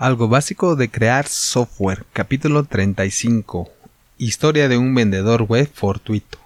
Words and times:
Algo 0.00 0.28
básico 0.28 0.76
de 0.76 0.90
crear 0.90 1.28
software, 1.28 2.06
capítulo 2.14 2.64
35. 2.64 3.70
Historia 4.16 4.66
de 4.66 4.78
un 4.78 4.94
vendedor 4.94 5.42
web 5.42 5.68
fortuito. 5.70 6.38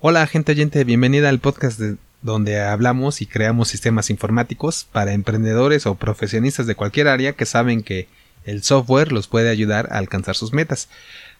Hola 0.00 0.26
gente 0.26 0.52
oyente, 0.52 0.82
bienvenida 0.84 1.28
al 1.28 1.40
podcast 1.40 1.78
donde 2.22 2.58
hablamos 2.62 3.20
y 3.20 3.26
creamos 3.26 3.68
sistemas 3.68 4.08
informáticos 4.08 4.86
para 4.90 5.12
emprendedores 5.12 5.84
o 5.84 5.96
profesionistas 5.96 6.66
de 6.66 6.74
cualquier 6.74 7.08
área 7.08 7.34
que 7.34 7.44
saben 7.44 7.82
que 7.82 8.08
el 8.46 8.62
software 8.62 9.12
los 9.12 9.28
puede 9.28 9.50
ayudar 9.50 9.86
a 9.92 9.98
alcanzar 9.98 10.34
sus 10.34 10.54
metas. 10.54 10.88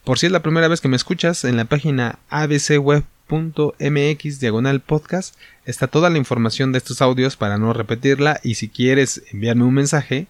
Por 0.04 0.18
si 0.18 0.27
es 0.27 0.32
la 0.32 0.43
primera 0.43 0.68
vez 0.68 0.82
que 0.82 0.88
me 0.88 0.96
escuchas, 0.96 1.45
en 1.45 1.56
la 1.56 1.64
página 1.64 2.18
abcweb.mx 2.29 3.06
diagonal 4.40 4.82
está 5.64 5.86
toda 5.86 6.11
la 6.11 6.18
información 6.18 6.72
de 6.72 6.77
estos 6.77 7.00
audios 7.00 7.36
para 7.36 7.56
no 7.56 7.72
repetirla 7.72 8.40
y 8.43 8.56
si 8.56 8.68
quieres 8.68 9.22
enviarme 9.32 9.64
un 9.64 9.72
mensaje, 9.72 10.27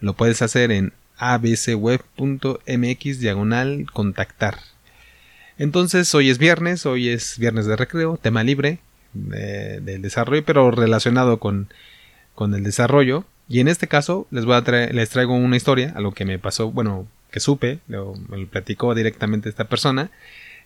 lo 0.00 0.14
puedes 0.14 0.42
hacer 0.42 0.70
en 0.70 0.92
abcweb.mx 1.16 3.20
diagonal 3.20 3.86
contactar. 3.92 4.58
Entonces 5.58 6.14
hoy 6.14 6.30
es 6.30 6.38
viernes, 6.38 6.86
hoy 6.86 7.10
es 7.10 7.38
viernes 7.38 7.66
de 7.66 7.76
recreo, 7.76 8.16
tema 8.16 8.42
libre 8.42 8.78
del 9.12 10.02
desarrollo, 10.02 10.44
pero 10.44 10.70
relacionado 10.70 11.38
con, 11.38 11.68
con, 12.34 12.54
el 12.54 12.64
desarrollo. 12.64 13.26
Y 13.48 13.60
en 13.60 13.68
este 13.68 13.88
caso 13.88 14.26
les 14.30 14.46
voy 14.46 14.54
a 14.54 14.62
les 14.92 15.10
traigo 15.10 15.34
una 15.34 15.56
historia, 15.56 15.92
algo 15.96 16.12
que 16.12 16.24
me 16.24 16.38
pasó, 16.38 16.70
bueno, 16.70 17.06
que 17.30 17.40
supe, 17.40 17.80
lo, 17.88 18.14
me 18.28 18.38
lo 18.38 18.48
platicó 18.48 18.94
directamente 18.94 19.48
esta 19.48 19.68
persona, 19.68 20.10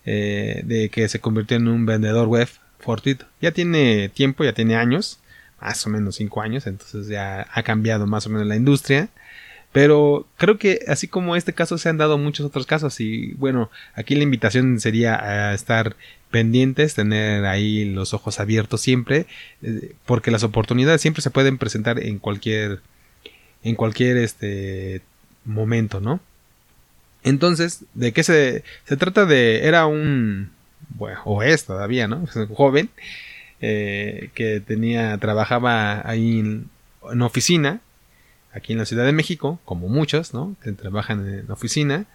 eh, 0.04 0.62
de 0.64 0.90
que 0.90 1.09
se 1.09 1.20
convirtió 1.20 1.56
en 1.56 1.66
un 1.66 1.87
vendedor 1.87 2.28
web 2.28 2.48
fortuito. 2.78 3.26
Ya 3.40 3.52
tiene 3.52 4.10
tiempo, 4.10 4.45
ya 4.45 4.52
tiene 4.52 4.76
años, 4.76 5.18
más 5.60 5.87
o 5.87 5.90
menos 5.90 6.16
cinco 6.16 6.42
años, 6.42 6.66
entonces 6.66 7.09
ya 7.09 7.46
ha 7.52 7.62
cambiado 7.62 8.06
más 8.06 8.26
o 8.26 8.30
menos 8.30 8.46
la 8.46 8.56
industria. 8.56 9.09
Pero 9.74 10.24
creo 10.37 10.56
que 10.56 10.84
así 10.87 11.09
como 11.09 11.34
este 11.34 11.52
caso 11.52 11.78
se 11.78 11.88
han 11.88 11.98
dado 11.98 12.16
muchos 12.16 12.46
otros 12.46 12.65
casos 12.65 13.01
y 13.01 13.32
bueno, 13.32 13.73
aquí 13.95 14.15
la 14.15 14.23
invitación 14.23 14.79
sería 14.79 15.16
a 15.16 15.52
estar 15.52 15.96
pendientes, 16.30 16.95
tener 16.95 17.45
ahí 17.45 17.85
los 17.85 18.15
ojos 18.15 18.38
abiertos 18.38 18.82
siempre, 18.82 19.26
eh, 19.63 19.96
porque 20.07 20.30
las 20.30 20.45
oportunidades 20.45 21.01
siempre 21.01 21.23
se 21.23 21.30
pueden 21.30 21.59
presentar 21.59 21.98
en 21.98 22.21
cualquier 22.21 22.82
en 23.65 23.74
cualquier 23.74 24.16
este 24.18 25.02
momento, 25.45 26.01
¿no? 26.01 26.20
Entonces, 27.24 27.85
¿de 27.95 28.13
qué 28.13 28.23
se, 28.23 28.63
se 28.85 28.96
trata 28.96 29.26
de? 29.26 29.66
Era 29.66 29.87
un, 29.87 30.52
bueno, 30.91 31.20
o 31.24 31.43
es 31.43 31.65
todavía, 31.65 32.07
¿no? 32.07 32.29
Un 32.37 32.54
joven 32.54 32.91
eh, 33.60 34.30
que 34.35 34.60
tenía, 34.60 35.18
trabajaba 35.18 36.09
ahí 36.09 36.38
en, 36.38 36.70
en 37.10 37.23
oficina 37.23 37.80
aquí 38.55 38.73
en 38.73 38.79
la 38.79 38.87
Ciudad 38.87 39.05
de 39.05 39.13
México, 39.13 39.60
como 39.65 39.88
muchos, 39.88 40.33
¿no? 40.33 40.57
Que 40.63 40.73
trabajan 40.73 41.27
en 41.27 41.51
oficina. 41.51 42.07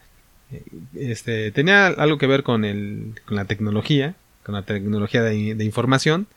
Eh, 0.52 0.64
este, 0.96 1.52
tenía 1.52 1.88
algo 1.88 2.18
que 2.18 2.28
ver 2.28 2.44
con, 2.44 2.66
el, 2.66 3.20
con 3.26 3.36
la 3.36 3.46
tecnología, 3.46 4.16
con 4.44 4.56
la 4.56 4.64
tecnología 4.64 5.22
de 5.22 5.64
información. 5.64 6.28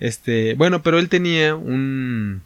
Este, 0.00 0.54
bueno, 0.54 0.82
pero 0.82 0.98
él 0.98 1.08
tenía 1.08 1.54
un, 1.54 2.42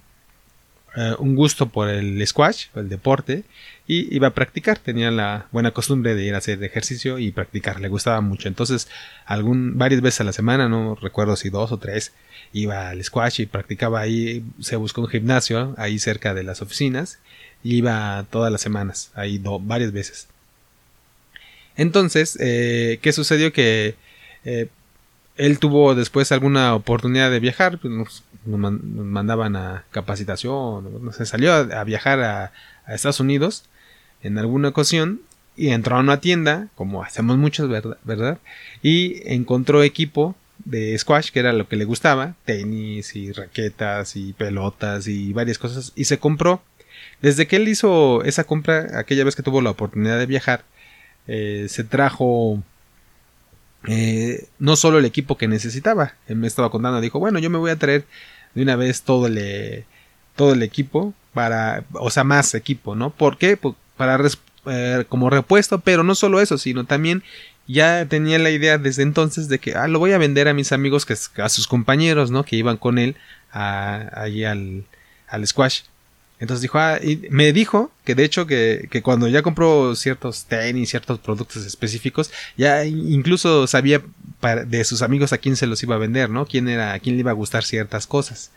uh, 0.96 1.22
un 1.22 1.34
gusto 1.34 1.68
por 1.68 1.88
el 1.88 2.26
squash, 2.26 2.66
el 2.74 2.88
deporte, 2.88 3.44
y 3.86 4.14
iba 4.14 4.28
a 4.28 4.34
practicar. 4.34 4.78
Tenía 4.78 5.10
la 5.10 5.46
buena 5.52 5.72
costumbre 5.72 6.14
de 6.14 6.24
ir 6.24 6.34
a 6.34 6.38
hacer 6.38 6.62
ejercicio 6.62 7.18
y 7.18 7.32
practicar. 7.32 7.80
Le 7.80 7.88
gustaba 7.88 8.20
mucho. 8.20 8.48
Entonces, 8.48 8.88
algún, 9.26 9.78
varias 9.78 10.00
veces 10.00 10.20
a 10.22 10.24
la 10.24 10.32
semana, 10.32 10.68
no 10.68 10.94
recuerdo 10.94 11.36
si 11.36 11.50
dos 11.50 11.72
o 11.72 11.78
tres, 11.78 12.12
iba 12.52 12.90
al 12.90 13.02
squash 13.04 13.40
y 13.40 13.46
practicaba 13.46 14.00
ahí. 14.00 14.44
Se 14.60 14.76
buscó 14.76 15.02
un 15.02 15.08
gimnasio 15.08 15.74
ahí 15.78 15.98
cerca 15.98 16.34
de 16.34 16.44
las 16.44 16.62
oficinas. 16.62 17.18
Y 17.62 17.76
iba 17.76 18.26
todas 18.30 18.52
las 18.52 18.60
semanas, 18.60 19.10
ahí 19.14 19.42
varias 19.62 19.92
veces. 19.92 20.28
Entonces, 21.76 22.36
eh, 22.40 22.98
¿qué 23.02 23.12
sucedió? 23.12 23.52
Que 23.52 23.94
eh, 24.44 24.68
él 25.36 25.58
tuvo 25.58 25.94
después 25.94 26.30
alguna 26.32 26.74
oportunidad 26.74 27.30
de 27.30 27.40
viajar, 27.40 27.78
pues 27.78 27.92
nos, 27.92 28.22
mandaban 28.44 29.56
a 29.56 29.84
capacitación, 29.90 31.04
no 31.04 31.12
sé, 31.12 31.26
salió 31.26 31.52
a, 31.52 31.84
viajar 31.84 32.20
a, 32.20 32.52
Estados 32.86 33.20
Unidos 33.20 33.64
en 34.22 34.36
alguna 34.36 34.68
ocasión 34.68 35.22
y 35.56 35.70
entró 35.70 35.96
a 35.96 36.00
una 36.00 36.20
tienda, 36.20 36.68
como 36.74 37.02
hacemos 37.02 37.38
muchos, 37.38 37.68
¿verdad? 38.04 38.38
Y 38.82 39.22
encontró 39.32 39.82
equipo 39.82 40.36
de 40.64 40.96
squash, 40.98 41.30
que 41.30 41.40
era 41.40 41.52
lo 41.52 41.66
que 41.66 41.76
le 41.76 41.86
gustaba, 41.86 42.34
tenis 42.44 43.16
y 43.16 43.32
raquetas 43.32 44.16
y 44.16 44.34
pelotas 44.34 45.08
y 45.08 45.32
varias 45.32 45.58
cosas, 45.58 45.92
y 45.94 46.04
se 46.04 46.18
compró. 46.18 46.62
Desde 47.22 47.46
que 47.46 47.56
él 47.56 47.68
hizo 47.68 48.22
esa 48.24 48.44
compra, 48.44 48.98
aquella 48.98 49.24
vez 49.24 49.34
que 49.34 49.42
tuvo 49.42 49.62
la 49.62 49.70
oportunidad 49.70 50.18
de 50.18 50.26
viajar, 50.26 50.64
eh, 51.26 51.66
se 51.68 51.84
trajo 51.84 52.62
eh, 53.86 54.46
no 54.58 54.76
solo 54.76 54.98
el 54.98 55.04
equipo 55.04 55.36
que 55.36 55.48
necesitaba. 55.48 56.14
Él 56.26 56.36
me 56.36 56.46
estaba 56.46 56.70
contando, 56.70 57.00
dijo, 57.00 57.18
bueno, 57.18 57.38
yo 57.38 57.50
me 57.50 57.58
voy 57.58 57.70
a 57.70 57.78
traer 57.78 58.04
de 58.54 58.62
una 58.62 58.76
vez 58.76 59.02
todo 59.02 59.26
el, 59.26 59.84
todo 60.36 60.52
el 60.52 60.62
equipo 60.62 61.14
para, 61.32 61.84
o 61.92 62.10
sea, 62.10 62.24
más 62.24 62.54
equipo, 62.54 62.94
¿no? 62.94 63.10
¿Por 63.10 63.38
qué? 63.38 63.56
Pues 63.56 63.74
para 63.96 64.18
eh, 64.66 65.04
como 65.08 65.30
repuesto, 65.30 65.80
pero 65.80 66.02
no 66.02 66.14
solo 66.14 66.40
eso, 66.40 66.58
sino 66.58 66.84
también 66.84 67.22
ya 67.66 68.06
tenía 68.06 68.38
la 68.38 68.50
idea 68.50 68.78
desde 68.78 69.02
entonces 69.02 69.48
de 69.48 69.58
que, 69.58 69.74
ah, 69.74 69.88
lo 69.88 69.98
voy 69.98 70.12
a 70.12 70.18
vender 70.18 70.48
a 70.48 70.54
mis 70.54 70.72
amigos, 70.72 71.06
que 71.06 71.14
a 71.42 71.48
sus 71.48 71.66
compañeros, 71.66 72.30
¿no? 72.30 72.44
Que 72.44 72.56
iban 72.56 72.76
con 72.76 72.98
él 72.98 73.16
allí 73.50 74.44
al, 74.44 74.84
al 75.28 75.46
squash. 75.46 75.82
Entonces 76.40 76.62
dijo, 76.62 76.78
ah, 76.78 76.98
me 77.30 77.52
dijo 77.52 77.92
que 78.04 78.14
de 78.14 78.24
hecho 78.24 78.46
que, 78.46 78.88
que, 78.90 79.02
cuando 79.02 79.28
ya 79.28 79.42
compró 79.42 79.94
ciertos 79.94 80.44
tenis, 80.46 80.90
ciertos 80.90 81.18
productos 81.20 81.64
específicos, 81.64 82.32
ya 82.56 82.84
incluso 82.84 83.66
sabía 83.66 84.02
de 84.66 84.84
sus 84.84 85.02
amigos 85.02 85.32
a 85.32 85.38
quién 85.38 85.56
se 85.56 85.66
los 85.66 85.82
iba 85.82 85.94
a 85.94 85.98
vender, 85.98 86.28
¿no? 86.30 86.44
Quién 86.44 86.68
era, 86.68 86.92
a 86.92 86.98
quién 86.98 87.16
le 87.16 87.20
iba 87.20 87.30
a 87.30 87.34
gustar 87.34 87.64
ciertas 87.64 88.06
cosas. 88.06 88.50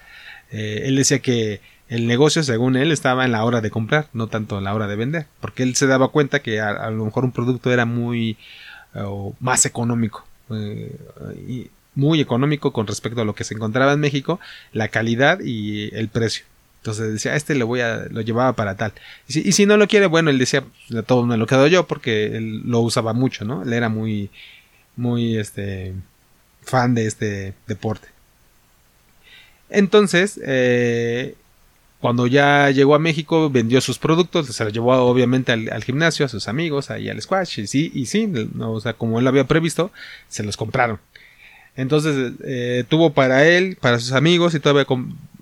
Eh, 0.51 0.83
él 0.85 0.95
decía 0.95 1.19
que 1.19 1.61
el 1.87 2.07
negocio, 2.07 2.43
según 2.43 2.75
él, 2.75 2.91
estaba 2.91 3.25
en 3.25 3.31
la 3.31 3.45
hora 3.45 3.61
de 3.61 3.69
comprar, 3.69 4.09
no 4.11 4.27
tanto 4.27 4.57
en 4.57 4.65
la 4.65 4.73
hora 4.73 4.87
de 4.87 4.95
vender, 4.95 5.27
porque 5.39 5.63
él 5.63 5.75
se 5.75 5.87
daba 5.87 6.09
cuenta 6.09 6.41
que 6.41 6.59
a, 6.59 6.89
lo 6.89 7.05
mejor 7.05 7.23
un 7.23 7.31
producto 7.31 7.71
era 7.71 7.85
muy 7.85 8.37
más 9.39 9.65
económico. 9.65 10.25
Eh, 10.49 10.95
y 11.47 11.69
muy 11.97 12.21
económico 12.21 12.71
con 12.71 12.85
respecto 12.85 13.21
a 13.21 13.25
lo 13.25 13.33
que 13.33 13.43
se 13.43 13.55
encontraba 13.55 13.93
en 13.93 13.99
México, 13.99 14.39
la 14.71 14.87
calidad 14.89 15.39
y 15.43 15.93
el 15.95 16.09
precio. 16.09 16.45
Entonces 16.87 17.11
decía, 17.11 17.35
este 17.35 17.53
lo 17.53 17.67
voy 17.67 17.81
a, 17.81 18.05
lo 18.09 18.21
llevaba 18.21 18.53
para 18.53 18.77
tal. 18.77 18.93
Y 19.27 19.51
si, 19.51 19.65
no 19.65 19.75
lo 19.75 19.89
quiere, 19.89 20.05
bueno, 20.05 20.29
él 20.29 20.37
decía, 20.37 20.63
pues, 20.89 21.05
todo 21.05 21.25
me 21.25 21.35
lo 21.35 21.45
quedo 21.45 21.67
yo 21.67 21.85
porque 21.85 22.37
él 22.37 22.61
lo 22.63 22.79
usaba 22.79 23.11
mucho, 23.11 23.43
¿no? 23.43 23.63
Él 23.63 23.73
era 23.73 23.89
muy, 23.89 24.29
muy, 24.95 25.37
este, 25.37 25.93
fan 26.61 26.95
de 26.95 27.07
este 27.07 27.53
deporte. 27.67 28.07
Entonces, 29.69 30.39
eh, 30.45 31.35
cuando 31.99 32.25
ya 32.25 32.69
llegó 32.71 32.95
a 32.95 32.99
México, 32.99 33.49
vendió 33.49 33.81
sus 33.81 33.99
productos, 33.99 34.47
se 34.47 34.63
los 34.63 34.71
llevó 34.71 34.93
obviamente 34.93 35.51
al, 35.51 35.83
gimnasio, 35.83 36.25
a 36.25 36.29
sus 36.29 36.47
amigos, 36.47 36.89
ahí 36.89 37.09
al 37.09 37.21
squash, 37.21 37.59
y 37.59 37.67
sí, 37.67 37.91
y 37.93 38.05
sí, 38.05 38.31
o 38.61 38.79
sea, 38.79 38.93
como 38.93 39.17
él 39.17 39.25
lo 39.25 39.29
había 39.29 39.45
previsto, 39.45 39.91
se 40.29 40.43
los 40.43 40.55
compraron. 40.55 41.01
Entonces 41.77 42.33
eh, 42.43 42.83
tuvo 42.89 43.13
para 43.13 43.47
él, 43.47 43.77
para 43.79 43.99
sus 43.99 44.11
amigos 44.11 44.55
y 44.55 44.59
todavía 44.59 44.87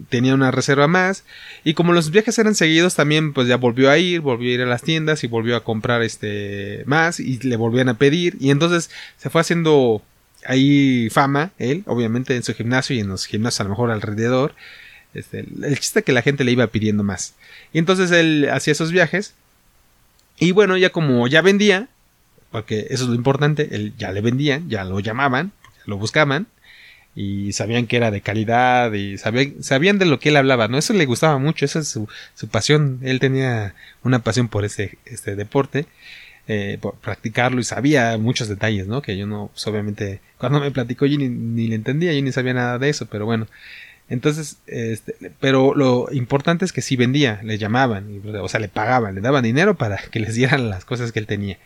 tenía 0.10 0.36
una 0.36 0.52
reserva 0.52 0.88
más. 0.88 1.24
Y 1.64 1.74
como 1.74 1.94
los 1.94 2.12
viajes 2.12 2.38
eran 2.38 2.56
seguidos, 2.56 2.94
también 2.94 3.32
pues 3.32 3.48
ya 3.48 3.56
volvió 3.56 3.90
a 3.90 3.98
ir, 3.98 4.20
volvió 4.20 4.52
a 4.52 4.54
ir 4.56 4.62
a 4.62 4.66
las 4.66 4.84
tiendas 4.84 5.24
y 5.24 5.28
volvió 5.28 5.56
a 5.56 5.64
comprar 5.64 6.04
este 6.04 6.84
más 6.86 7.22
y 7.22 7.40
le 7.40 7.56
volvían 7.56 7.88
a 7.88 7.98
pedir. 7.98 8.36
Y 8.42 8.52
entonces 8.52 8.92
se 9.18 9.30
fue 9.30 9.42
haciendo 9.42 10.02
ahí 10.46 11.10
fama, 11.10 11.52
él, 11.58 11.84
obviamente 11.88 12.36
en 12.36 12.44
su 12.44 12.54
gimnasio 12.54 12.96
y 12.98 13.00
en 13.00 13.08
los 13.08 13.26
gimnasios 13.26 13.62
a 13.62 13.64
lo 13.64 13.70
mejor 13.70 13.90
alrededor. 13.90 14.54
Este, 15.14 15.40
el 15.40 15.80
chiste 15.80 16.04
que 16.04 16.12
la 16.12 16.22
gente 16.22 16.44
le 16.44 16.52
iba 16.52 16.68
pidiendo 16.68 17.02
más. 17.02 17.34
Y 17.72 17.80
entonces 17.80 18.12
él 18.12 18.50
hacía 18.52 18.74
esos 18.74 18.92
viajes. 18.92 19.34
Y 20.38 20.52
bueno, 20.52 20.76
ya 20.76 20.90
como 20.90 21.26
ya 21.30 21.42
vendía, 21.42 21.88
porque 22.52 22.88
eso 22.90 23.06
es 23.06 23.10
lo 23.10 23.16
importante, 23.16 23.70
él 23.72 23.94
ya 23.98 24.12
le 24.12 24.20
vendían, 24.20 24.70
ya 24.70 24.84
lo 24.84 25.00
llamaban, 25.00 25.54
lo 25.86 25.98
buscaban 25.98 26.48
y 27.16 27.54
sabían 27.54 27.88
que 27.88 27.98
era 27.98 28.12
de 28.12 28.22
calidad 28.22 28.92
y 28.94 29.18
sabían, 29.18 29.64
sabían 29.64 29.98
de 29.98 30.06
lo 30.06 30.20
que 30.20 30.30
él 30.30 30.36
hablaba, 30.36 30.68
¿no? 30.68 30.78
Eso 30.78 30.94
le 30.94 31.06
gustaba 31.06 31.38
mucho, 31.38 31.64
esa 31.64 31.80
es 31.80 31.88
su, 31.88 32.10
su 32.34 32.50
pasión, 32.50 33.00
él 33.04 33.20
tenía 33.20 33.74
una 34.04 34.20
pasión 34.20 34.50
por 34.50 34.66
ese, 34.66 34.98
este 35.06 35.36
deporte, 35.36 35.86
eh, 36.48 36.78
por 36.80 36.96
practicarlo 36.96 37.60
y 37.60 37.64
sabía 37.64 38.18
muchos 38.18 38.50
detalles, 38.50 38.86
¿no? 38.86 39.02
Que 39.02 39.18
yo 39.18 39.26
no, 39.26 39.50
pues, 39.54 39.66
obviamente, 39.66 40.20
cuando 40.38 40.60
me 40.60 40.70
platicó 40.72 41.06
yo 41.06 41.18
ni, 41.18 41.68
le 41.68 41.76
entendía, 41.76 42.14
yo 42.14 42.22
ni 42.22 42.32
sabía 42.32 42.54
nada 42.54 42.78
de 42.78 42.90
eso, 42.90 43.08
pero 43.08 43.26
bueno. 43.26 43.48
Entonces, 44.10 44.58
este, 44.68 45.16
pero 45.40 45.74
lo 45.74 46.08
importante 46.12 46.64
es 46.66 46.72
que 46.72 46.84
sí 46.84 46.96
vendía, 46.98 47.40
le 47.44 47.58
llamaban, 47.58 48.22
o 48.40 48.48
sea, 48.48 48.60
le 48.60 48.68
pagaban, 48.68 49.16
le 49.16 49.22
daban 49.22 49.44
dinero 49.44 49.76
para 49.76 49.98
que 49.98 50.20
les 50.20 50.36
dieran 50.36 50.70
las 50.70 50.86
cosas 50.86 51.12
que 51.12 51.20
él 51.20 51.26
tenía. 51.26 51.58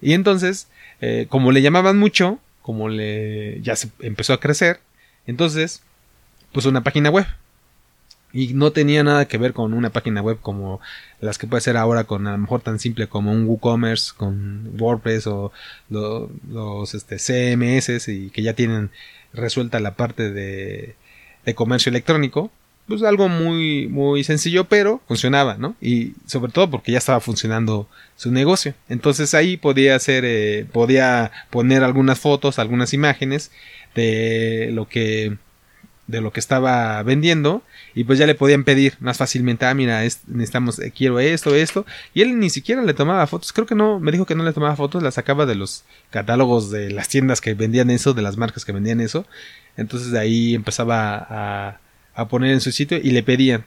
Y 0.00 0.14
entonces, 0.14 0.68
eh, 1.02 1.26
como 1.28 1.52
le 1.52 1.60
llamaban 1.60 1.98
mucho, 1.98 2.40
como 2.66 2.88
le 2.88 3.60
ya 3.62 3.76
se 3.76 3.90
empezó 4.00 4.32
a 4.32 4.40
crecer, 4.40 4.80
entonces 5.24 5.82
puso 6.50 6.68
una 6.68 6.82
página 6.82 7.10
web. 7.10 7.26
y 8.32 8.54
no 8.54 8.72
tenía 8.72 9.04
nada 9.04 9.28
que 9.28 9.38
ver 9.38 9.52
con 9.52 9.72
una 9.72 9.90
página 9.90 10.20
web 10.20 10.38
como 10.42 10.80
las 11.20 11.38
que 11.38 11.46
puede 11.46 11.60
ser 11.60 11.76
ahora 11.76 12.04
con 12.04 12.26
a 12.26 12.32
lo 12.32 12.38
mejor 12.38 12.62
tan 12.62 12.80
simple 12.80 13.06
como 13.06 13.30
un 13.32 13.46
WooCommerce 13.46 14.12
con 14.16 14.72
WordPress 14.80 15.28
o 15.28 15.52
los 15.88 16.94
este, 16.94 17.16
CMS 17.18 18.08
y 18.08 18.30
que 18.30 18.42
ya 18.42 18.54
tienen 18.54 18.90
resuelta 19.32 19.78
la 19.78 19.94
parte 19.94 20.32
de, 20.32 20.96
de 21.44 21.54
comercio 21.54 21.90
electrónico 21.90 22.50
pues 22.86 23.02
algo 23.02 23.28
muy 23.28 23.88
muy 23.88 24.22
sencillo 24.24 24.64
pero 24.64 25.00
funcionaba 25.08 25.56
no 25.58 25.74
y 25.80 26.12
sobre 26.26 26.52
todo 26.52 26.70
porque 26.70 26.92
ya 26.92 26.98
estaba 26.98 27.20
funcionando 27.20 27.88
su 28.16 28.30
negocio. 28.30 28.74
Entonces 28.88 29.34
ahí 29.34 29.56
podía 29.56 29.96
hacer 29.96 30.24
eh, 30.24 30.66
podía 30.72 31.32
poner 31.50 31.82
algunas 31.82 32.18
fotos 32.18 32.58
algunas 32.58 32.92
imágenes 32.92 33.50
de 33.94 34.70
lo 34.72 34.88
que 34.88 35.36
de 36.06 36.20
lo 36.20 36.32
que 36.32 36.38
estaba 36.38 37.02
vendiendo 37.02 37.62
y 37.94 38.04
pues 38.04 38.18
ya 38.20 38.26
le 38.26 38.36
podían 38.36 38.62
pedir 38.62 38.94
más 39.00 39.18
fácilmente 39.18 39.66
ah 39.66 39.74
mira 39.74 40.02
necesitamos 40.02 40.78
eh, 40.78 40.92
quiero 40.96 41.18
esto 41.18 41.56
esto 41.56 41.84
y 42.14 42.22
él 42.22 42.38
ni 42.38 42.50
siquiera 42.50 42.82
le 42.82 42.94
tomaba 42.94 43.26
fotos. 43.26 43.52
Creo 43.52 43.66
que 43.66 43.74
no 43.74 43.98
me 43.98 44.12
dijo 44.12 44.26
que 44.26 44.36
no 44.36 44.44
le 44.44 44.52
tomaba 44.52 44.76
fotos 44.76 45.02
las 45.02 45.14
sacaba 45.14 45.46
de 45.46 45.56
los 45.56 45.84
catálogos 46.10 46.70
de 46.70 46.90
las 46.92 47.08
tiendas 47.08 47.40
que 47.40 47.54
vendían 47.54 47.90
eso 47.90 48.14
de 48.14 48.22
las 48.22 48.36
marcas 48.36 48.64
que 48.64 48.72
vendían 48.72 49.00
eso. 49.00 49.26
Entonces 49.76 50.12
de 50.12 50.20
ahí 50.20 50.54
empezaba 50.54 51.26
a 51.28 51.80
a 52.16 52.26
poner 52.28 52.50
en 52.50 52.60
su 52.60 52.72
sitio 52.72 52.98
y 52.98 53.12
le 53.12 53.22
pedían. 53.22 53.64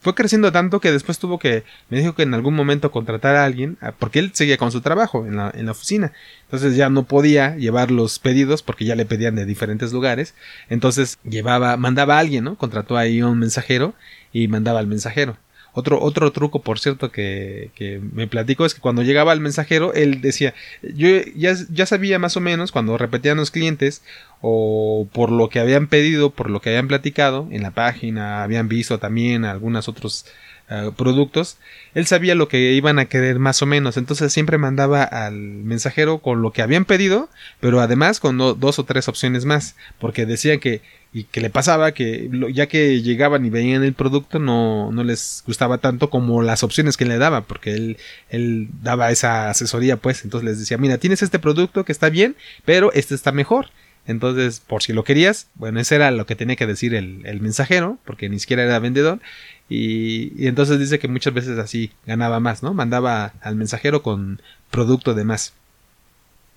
Fue 0.00 0.14
creciendo 0.14 0.52
tanto 0.52 0.80
que 0.80 0.92
después 0.92 1.18
tuvo 1.18 1.38
que, 1.38 1.64
me 1.88 1.98
dijo 1.98 2.14
que 2.14 2.24
en 2.24 2.34
algún 2.34 2.54
momento 2.54 2.90
contratar 2.90 3.36
a 3.36 3.44
alguien, 3.46 3.78
ah, 3.80 3.92
porque 3.98 4.18
él 4.18 4.32
seguía 4.34 4.58
con 4.58 4.70
su 4.70 4.82
trabajo 4.82 5.24
en 5.26 5.36
la, 5.36 5.50
en 5.54 5.64
la 5.64 5.72
oficina. 5.72 6.12
Entonces 6.42 6.76
ya 6.76 6.90
no 6.90 7.04
podía 7.04 7.56
llevar 7.56 7.90
los 7.90 8.18
pedidos 8.18 8.62
porque 8.62 8.84
ya 8.84 8.96
le 8.96 9.06
pedían 9.06 9.34
de 9.34 9.46
diferentes 9.46 9.94
lugares. 9.94 10.34
Entonces 10.68 11.18
llevaba, 11.24 11.78
mandaba 11.78 12.16
a 12.16 12.18
alguien, 12.18 12.44
¿no? 12.44 12.56
Contrató 12.56 12.98
ahí 12.98 13.22
un 13.22 13.38
mensajero 13.38 13.94
y 14.30 14.46
mandaba 14.48 14.80
al 14.80 14.86
mensajero. 14.86 15.38
Otro, 15.76 16.00
otro 16.00 16.30
truco, 16.30 16.62
por 16.62 16.78
cierto, 16.78 17.10
que, 17.10 17.70
que, 17.74 18.00
me 18.00 18.28
platico 18.28 18.64
es 18.64 18.74
que 18.74 18.80
cuando 18.80 19.02
llegaba 19.02 19.32
el 19.32 19.40
mensajero, 19.40 19.92
él 19.92 20.20
decía, 20.20 20.54
yo 20.82 21.08
ya, 21.34 21.54
ya 21.68 21.84
sabía 21.84 22.20
más 22.20 22.36
o 22.36 22.40
menos 22.40 22.70
cuando 22.70 22.96
repetían 22.96 23.36
los 23.38 23.50
clientes 23.50 24.02
o 24.40 25.08
por 25.12 25.32
lo 25.32 25.48
que 25.48 25.58
habían 25.58 25.88
pedido, 25.88 26.30
por 26.30 26.48
lo 26.48 26.60
que 26.60 26.70
habían 26.70 26.86
platicado 26.86 27.48
en 27.50 27.62
la 27.62 27.72
página, 27.72 28.44
habían 28.44 28.68
visto 28.68 28.98
también 28.98 29.44
algunos 29.44 29.88
otros 29.88 30.26
eh, 30.70 30.90
productos, 30.96 31.58
él 31.94 32.06
sabía 32.06 32.34
lo 32.34 32.48
que 32.48 32.72
iban 32.72 32.98
a 32.98 33.04
querer 33.04 33.38
más 33.38 33.60
o 33.62 33.66
menos, 33.66 33.96
entonces 33.96 34.32
siempre 34.32 34.58
mandaba 34.58 35.02
al 35.02 35.34
mensajero 35.34 36.18
con 36.18 36.42
lo 36.42 36.52
que 36.52 36.62
habían 36.62 36.84
pedido, 36.84 37.28
pero 37.60 37.80
además 37.80 38.18
con 38.18 38.38
dos 38.38 38.78
o 38.78 38.84
tres 38.84 39.08
opciones 39.08 39.44
más, 39.44 39.76
porque 39.98 40.26
decía 40.26 40.58
que 40.58 40.80
y 41.14 41.24
que 41.24 41.40
le 41.40 41.48
pasaba 41.48 41.92
que 41.92 42.28
ya 42.52 42.66
que 42.66 43.00
llegaban 43.00 43.46
y 43.46 43.50
veían 43.50 43.84
el 43.84 43.94
producto 43.94 44.40
no, 44.40 44.90
no 44.90 45.04
les 45.04 45.44
gustaba 45.46 45.78
tanto 45.78 46.10
como 46.10 46.42
las 46.42 46.64
opciones 46.64 46.96
que 46.96 47.04
le 47.04 47.18
daba 47.18 47.42
porque 47.42 47.72
él, 47.72 47.96
él 48.30 48.68
daba 48.82 49.12
esa 49.12 49.48
asesoría 49.48 49.96
pues. 49.96 50.24
Entonces 50.24 50.44
les 50.44 50.58
decía 50.58 50.76
mira 50.76 50.98
tienes 50.98 51.22
este 51.22 51.38
producto 51.38 51.84
que 51.84 51.92
está 51.92 52.10
bien 52.10 52.34
pero 52.64 52.92
este 52.94 53.14
está 53.14 53.30
mejor 53.30 53.70
entonces 54.08 54.58
por 54.58 54.82
si 54.82 54.92
lo 54.92 55.04
querías 55.04 55.46
bueno 55.54 55.78
ese 55.78 55.94
era 55.94 56.10
lo 56.10 56.26
que 56.26 56.34
tenía 56.34 56.56
que 56.56 56.66
decir 56.66 56.96
el 56.96 57.40
mensajero 57.40 57.96
porque 58.04 58.28
ni 58.28 58.40
siquiera 58.40 58.64
era 58.64 58.80
vendedor 58.80 59.20
y, 59.68 60.46
entonces 60.46 60.78
dice 60.78 60.98
que 60.98 61.08
muchas 61.08 61.32
veces 61.34 61.58
así 61.58 61.92
ganaba 62.06 62.40
más 62.40 62.62
no 62.62 62.74
mandaba 62.74 63.32
al 63.40 63.56
mensajero 63.56 64.02
con 64.02 64.40
producto 64.70 65.14
de 65.14 65.24
más 65.24 65.54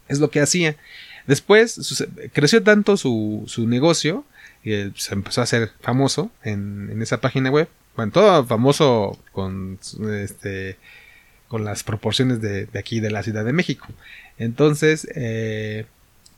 es 0.08 0.20
lo 0.20 0.30
que 0.30 0.42
hacía 0.42 0.76
después 1.26 2.06
creció 2.34 2.64
tanto 2.64 2.98
su, 2.98 3.44
su 3.48 3.68
negocio 3.68 4.26
y 4.64 4.92
se 4.96 5.14
empezó 5.14 5.42
a 5.42 5.46
hacer 5.46 5.72
famoso 5.82 6.32
en, 6.44 6.90
en 6.92 7.02
esa 7.02 7.22
página 7.22 7.50
web. 7.50 7.70
Bueno, 7.96 8.12
todo 8.12 8.46
famoso 8.46 9.18
con 9.32 9.80
este 10.12 10.78
con 11.48 11.64
las 11.64 11.84
proporciones 11.84 12.42
de, 12.42 12.66
de 12.66 12.80
aquí 12.80 13.00
de 13.00 13.10
la 13.10 13.24
Ciudad 13.24 13.46
de 13.46 13.54
México. 13.54 13.88
Entonces, 14.38 15.08
eh, 15.16 15.86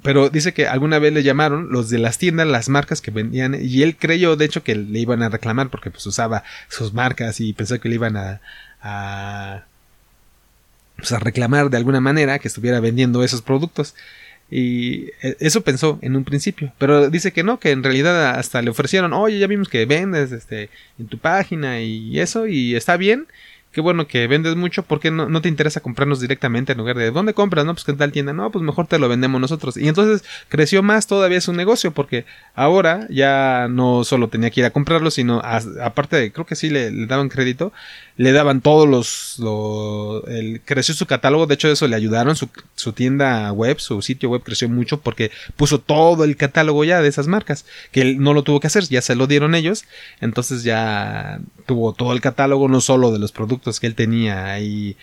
pero 0.01 0.30
dice 0.30 0.54
que 0.54 0.68
alguna 0.68 1.00
vez 1.00 1.13
le 1.13 1.24
llamaron 1.24 1.72
los 1.72 1.90
de 1.90 2.00
las 2.00 2.18
tiendas, 2.18 2.48
las 2.48 2.69
marcas 2.69 3.01
que 3.01 3.12
vendían, 3.12 3.57
y 3.60 3.84
él 3.84 3.98
creyó 3.98 4.36
de 4.36 4.46
hecho 4.46 4.63
que 4.63 4.75
le 4.75 5.00
iban 5.00 5.22
a 5.24 5.30
reclamar 5.30 5.69
porque 5.69 5.92
pues 5.92 6.06
usaba 6.06 6.44
sus 6.69 6.94
marcas 6.94 7.40
y 7.42 7.54
pensó 7.54 7.80
que 7.80 7.90
le 7.90 7.96
iban 7.96 8.16
a, 8.16 8.42
a, 8.81 9.66
pues, 10.96 11.12
a 11.12 11.19
reclamar 11.19 11.69
de 11.69 11.78
alguna 11.78 12.00
manera 12.00 12.40
que 12.40 12.48
estuviera 12.48 12.80
vendiendo 12.80 13.24
esos 13.24 13.42
productos. 13.42 13.96
Y 14.51 15.10
e, 15.22 15.38
eso 15.40 15.62
pensó 15.62 16.00
en 16.01 16.16
un 16.16 16.24
principio, 16.24 16.74
pero 16.80 17.10
dice 17.10 17.31
que 17.31 17.44
no, 17.44 17.60
que 17.60 17.72
en 17.72 17.84
realidad 17.84 18.31
hasta 18.31 18.62
le 18.62 18.72
ofrecieron, 18.72 19.13
oye, 19.13 19.38
ya 19.38 19.48
vimos 19.48 19.69
que 19.69 19.86
vendes 19.86 20.31
este, 20.31 20.69
en 20.98 21.07
tu 21.07 21.19
página 21.19 21.81
y 21.81 22.19
eso, 22.19 22.48
y 22.48 22.75
está 22.75 22.98
bien, 22.98 23.28
qué 23.71 23.81
bueno 23.81 24.07
que 24.07 24.27
vendes 24.27 24.56
mucho, 24.56 24.83
¿por 24.83 25.00
qué 25.00 25.12
no, 25.12 25.30
no, 25.30 25.42
te 25.42 25.50
interesa 25.50 25.81
comprarnos 25.81 26.19
directamente 26.19 26.71
en 26.71 26.80
lugar 26.80 26.98
de 26.98 27.12
¿dónde 27.12 27.33
compras? 27.33 27.66
No, 27.66 27.74
pues 27.74 27.83
que 27.83 27.94
tal 27.94 28.12
tienda, 28.12 28.33
no, 28.33 28.51
pues 28.51 28.63
mejor 28.63 28.88
te 28.88 29.00
lo 29.00 29.07
vendemos 29.10 29.39
nosotros. 29.39 29.77
Y 29.77 29.88
entonces 29.88 30.27
creció 30.48 30.81
más 30.83 31.07
todavía 31.07 31.42
su 31.42 31.54
negocio, 31.54 31.92
porque 31.92 32.25
ahora 32.56 33.07
ya 33.10 33.68
no 33.69 34.04
solo 34.04 34.27
tenía 34.30 34.50
que 34.50 34.62
ir 34.62 34.66
a 34.66 34.71
comprarlo, 34.71 35.12
sino 35.12 35.42
aparte 35.44 36.18
de, 36.18 36.31
creo 36.31 36.45
que 36.45 36.56
sí 36.56 36.69
le 36.69 37.06
daban 37.06 37.30
crédito, 37.30 37.71
le 38.19 38.33
daban 38.33 38.60
todos 38.60 38.86
los, 38.86 40.25
el, 40.27 40.60
creció 40.66 40.94
su 40.94 41.06
catálogo, 41.06 41.48
de 41.48 41.54
hecho 41.54 41.71
eso 41.71 41.88
le 41.88 41.95
ayudaron, 41.95 42.36
su, 42.36 42.50
su, 42.75 42.92
tienda 42.92 43.50
web, 43.54 43.80
su 43.80 44.01
sitio 44.01 44.30
web 44.30 44.44
creció 44.44 44.68
mucho 44.68 45.00
porque 45.00 45.31
puso 45.56 45.80
todo 45.80 46.25
el 46.25 46.36
catálogo 46.36 46.83
ya 46.83 47.01
de 47.01 47.07
esas 47.07 47.27
marcas, 47.27 47.66
que 47.94 48.01
él 48.01 48.19
no 48.19 48.33
lo 48.33 48.44
tuvo 48.44 48.60
que 48.60 48.68
hacer, 48.68 48.83
ya 48.89 49.01
se 49.01 49.16
lo 49.16 49.25
dieron 49.25 49.56
ellos, 49.56 49.86
entonces 50.19 50.63
ya 50.63 51.39
tuvo 51.66 51.94
todo 51.94 52.12
el 52.12 52.19
catálogo, 52.19 52.68
no 52.68 52.81
solo 52.81 53.13
de 53.13 53.19
los 53.19 53.31
productos 53.31 53.80
que 53.80 53.88
él 53.88 53.95
tenía 53.95 54.51
ahí 54.51 54.98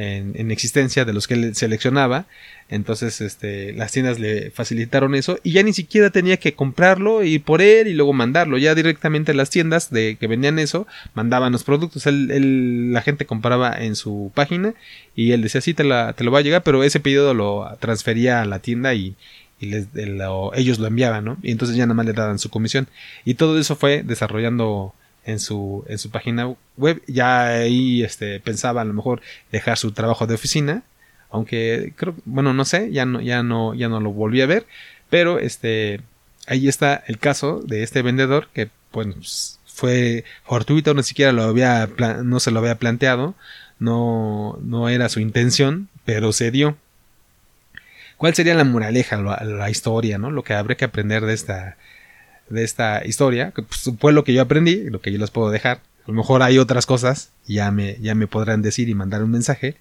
en, 0.00 0.50
existencia 0.50 1.04
de 1.04 1.12
los 1.12 1.26
que 1.26 1.34
él 1.34 1.54
seleccionaba. 1.54 2.26
Entonces, 2.68 3.20
este, 3.20 3.72
las 3.72 3.92
tiendas 3.92 4.18
le 4.18 4.50
facilitaron 4.50 5.14
eso 5.14 5.38
y 5.42 5.52
ya 5.52 5.62
ni 5.62 5.72
siquiera 5.72 6.10
tenía 6.10 6.36
que 6.36 6.54
comprarlo 6.54 7.24
y 7.24 7.38
por 7.38 7.62
él 7.62 7.88
y 7.88 7.94
luego 7.94 8.12
mandarlo. 8.12 8.58
Ya 8.58 8.74
directamente 8.74 9.34
las 9.34 9.50
tiendas 9.50 9.90
de 9.90 10.16
que 10.18 10.26
vendían 10.26 10.58
eso 10.58 10.86
mandaban 11.14 11.52
los 11.52 11.64
productos. 11.64 12.06
Él, 12.06 12.92
la 12.92 13.02
gente 13.02 13.26
compraba 13.26 13.76
en 13.82 13.96
su 13.96 14.30
página 14.34 14.74
y 15.16 15.32
él 15.32 15.42
decía, 15.42 15.60
sí, 15.60 15.74
te, 15.74 15.84
la, 15.84 16.12
te 16.12 16.24
lo 16.24 16.30
va 16.30 16.38
a 16.38 16.42
llegar, 16.42 16.62
pero 16.62 16.84
ese 16.84 17.00
pedido 17.00 17.34
lo 17.34 17.76
transfería 17.80 18.42
a 18.42 18.44
la 18.44 18.60
tienda 18.60 18.94
y, 18.94 19.16
y 19.60 19.74
ellos 20.54 20.78
lo 20.78 20.86
enviaban, 20.86 21.24
¿no? 21.24 21.38
Y 21.42 21.50
entonces 21.50 21.76
ya 21.76 21.86
nada 21.86 21.94
más 21.94 22.06
le 22.06 22.12
daban 22.12 22.38
su 22.38 22.50
comisión. 22.50 22.88
Y 23.24 23.34
todo 23.34 23.58
eso 23.58 23.76
fue 23.76 24.02
desarrollando 24.02 24.94
en 25.24 25.40
su, 25.40 25.84
en 25.88 25.98
su 25.98 26.10
página 26.10 26.54
web. 26.76 27.02
Ya 27.06 27.48
ahí 27.48 28.02
este, 28.02 28.40
pensaba 28.40 28.82
a 28.82 28.84
lo 28.84 28.94
mejor 28.94 29.20
dejar 29.52 29.78
su 29.78 29.92
trabajo 29.92 30.26
de 30.26 30.34
oficina. 30.34 30.82
Aunque 31.30 31.92
creo, 31.96 32.14
bueno, 32.24 32.52
no 32.54 32.64
sé, 32.64 32.90
ya 32.92 33.06
no, 33.06 33.20
ya 33.20 33.42
no, 33.42 33.74
ya 33.74 33.88
no 33.88 34.00
lo 34.00 34.10
volví 34.12 34.40
a 34.40 34.46
ver. 34.46 34.66
Pero 35.10 35.38
este, 35.38 36.00
ahí 36.46 36.68
está 36.68 37.02
el 37.06 37.18
caso 37.18 37.60
de 37.64 37.82
este 37.82 38.02
vendedor 38.02 38.48
que, 38.52 38.70
pues, 38.90 39.58
fue 39.66 40.24
fortuito, 40.44 40.94
ni 40.94 41.02
siquiera 41.02 41.32
lo 41.32 41.42
había, 41.44 41.88
no 42.24 42.40
se 42.40 42.50
lo 42.50 42.60
había 42.60 42.76
planteado. 42.76 43.34
No, 43.78 44.58
no 44.62 44.88
era 44.88 45.08
su 45.08 45.20
intención, 45.20 45.88
pero 46.04 46.32
se 46.32 46.50
dio. 46.50 46.76
¿Cuál 48.20 48.34
sería 48.34 48.54
la 48.54 48.64
moraleja, 48.64 49.16
la, 49.16 49.70
historia, 49.70 50.18
no? 50.18 50.30
Lo 50.30 50.44
que 50.44 50.52
habría 50.52 50.76
que 50.76 50.84
aprender 50.84 51.24
de 51.24 51.32
esta, 51.32 51.78
de 52.50 52.64
esta 52.64 53.06
historia, 53.06 53.52
que 53.52 53.62
pues, 53.62 53.90
fue 53.98 54.12
lo 54.12 54.24
que 54.24 54.34
yo 54.34 54.42
aprendí, 54.42 54.84
lo 54.90 55.00
que 55.00 55.12
yo 55.12 55.18
les 55.18 55.30
puedo 55.30 55.50
dejar. 55.50 55.78
A 56.04 56.10
lo 56.10 56.14
mejor 56.14 56.42
hay 56.42 56.58
otras 56.58 56.86
cosas, 56.86 57.30
ya 57.46 57.70
me, 57.70 57.96
ya 58.00 58.14
me 58.14 58.26
podrán 58.26 58.62
decir 58.62 58.88
y 58.88 58.94
mandar 58.94 59.22
un 59.22 59.30
mensaje. 59.30 59.76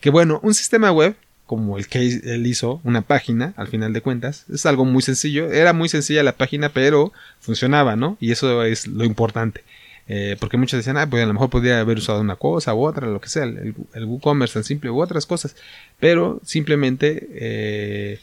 Que 0.00 0.10
bueno, 0.10 0.40
un 0.42 0.54
sistema 0.54 0.92
web, 0.92 1.16
como 1.46 1.76
el 1.76 1.88
que 1.88 1.98
él 1.98 2.46
hizo, 2.46 2.80
una 2.84 3.02
página, 3.02 3.52
al 3.56 3.68
final 3.68 3.92
de 3.92 4.00
cuentas, 4.00 4.46
es 4.52 4.66
algo 4.66 4.84
muy 4.84 5.02
sencillo. 5.02 5.50
Era 5.50 5.72
muy 5.72 5.88
sencilla 5.88 6.22
la 6.22 6.36
página, 6.36 6.68
pero 6.68 7.12
funcionaba, 7.40 7.96
¿no? 7.96 8.16
Y 8.20 8.32
eso 8.32 8.62
es 8.64 8.86
lo 8.86 9.04
importante. 9.04 9.64
Eh, 10.06 10.36
porque 10.38 10.58
muchos 10.58 10.78
decían, 10.78 10.98
ah, 10.98 11.08
pues 11.08 11.22
a 11.22 11.26
lo 11.26 11.32
mejor 11.32 11.50
podría 11.50 11.80
haber 11.80 11.98
usado 11.98 12.20
una 12.20 12.36
cosa 12.36 12.74
u 12.74 12.84
otra, 12.84 13.06
lo 13.06 13.20
que 13.20 13.28
sea, 13.28 13.44
el, 13.44 13.74
el 13.94 14.04
WooCommerce 14.04 14.54
tan 14.54 14.64
simple 14.64 14.90
u 14.90 15.00
otras 15.00 15.26
cosas. 15.26 15.56
Pero 15.98 16.40
simplemente 16.44 17.28
eh, 17.32 18.20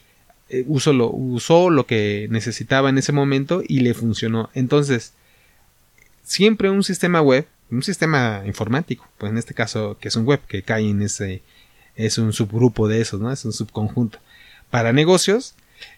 eh, 0.51 0.65
lo, 0.93 1.09
usó 1.09 1.69
lo 1.69 1.85
que 1.85 2.27
necesitaba 2.29 2.89
en 2.89 2.97
ese 2.97 3.13
momento 3.13 3.63
y 3.65 3.79
le 3.79 3.93
funcionó. 3.93 4.49
Entonces, 4.53 5.13
siempre 6.23 6.69
un 6.69 6.83
sistema 6.83 7.21
web, 7.21 7.47
un 7.69 7.83
sistema 7.83 8.43
informático, 8.45 9.07
pues 9.17 9.31
en 9.31 9.37
este 9.37 9.53
caso 9.53 9.97
que 9.99 10.09
es 10.09 10.15
un 10.17 10.25
web 10.25 10.41
que 10.47 10.61
cae 10.61 10.89
en 10.89 11.01
ese, 11.01 11.41
es 11.95 12.17
un 12.17 12.33
subgrupo 12.33 12.89
de 12.89 12.99
esos, 12.99 13.21
¿no? 13.21 13.31
Es 13.31 13.45
un 13.45 13.53
subconjunto. 13.53 14.19
Para 14.69 14.91
negocios, 14.91 15.55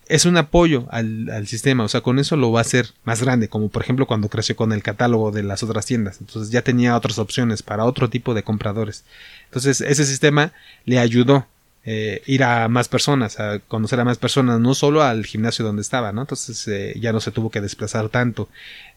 es 0.07 0.25
un 0.25 0.37
apoyo 0.37 0.85
al, 0.91 1.29
al, 1.31 1.47
sistema, 1.47 1.83
o 1.83 1.87
sea, 1.87 2.01
con 2.01 2.19
eso 2.19 2.37
lo 2.37 2.51
va 2.51 2.59
a 2.59 2.61
hacer 2.61 2.93
más 3.03 3.21
grande, 3.23 3.49
como 3.49 3.69
por 3.69 3.81
ejemplo 3.81 4.05
cuando 4.05 4.29
creció 4.29 4.55
con 4.55 4.71
el 4.71 4.83
catálogo 4.83 5.31
de 5.31 5.43
las 5.43 5.63
otras 5.63 5.85
tiendas, 5.85 6.21
entonces 6.21 6.51
ya 6.51 6.61
tenía 6.61 6.95
otras 6.95 7.19
opciones 7.19 7.63
para 7.63 7.85
otro 7.85 8.09
tipo 8.09 8.33
de 8.33 8.43
compradores. 8.43 9.03
Entonces 9.45 9.81
ese 9.81 10.05
sistema 10.05 10.53
le 10.85 10.99
ayudó 10.99 11.47
eh, 11.85 12.21
ir 12.27 12.43
a 12.43 12.69
más 12.69 12.87
personas, 12.87 13.39
a 13.39 13.59
conocer 13.59 13.99
a 13.99 14.05
más 14.05 14.17
personas, 14.17 14.59
no 14.59 14.73
solo 14.73 15.03
al 15.03 15.25
gimnasio 15.25 15.65
donde 15.65 15.81
estaba, 15.81 16.11
¿no? 16.13 16.21
Entonces 16.21 16.65
eh, 16.67 16.93
ya 16.99 17.11
no 17.11 17.19
se 17.19 17.31
tuvo 17.31 17.49
que 17.49 17.61
desplazar 17.61 18.09
tanto. 18.09 18.47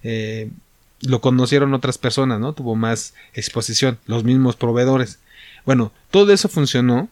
Eh, 0.02 0.50
lo 1.00 1.20
conocieron 1.20 1.74
otras 1.74 1.98
personas, 1.98 2.38
¿no? 2.38 2.52
Tuvo 2.52 2.76
más 2.76 3.14
exposición, 3.34 3.98
los 4.06 4.24
mismos 4.24 4.56
proveedores. 4.56 5.18
Bueno, 5.64 5.92
todo 6.10 6.32
eso 6.32 6.48
funcionó, 6.48 7.08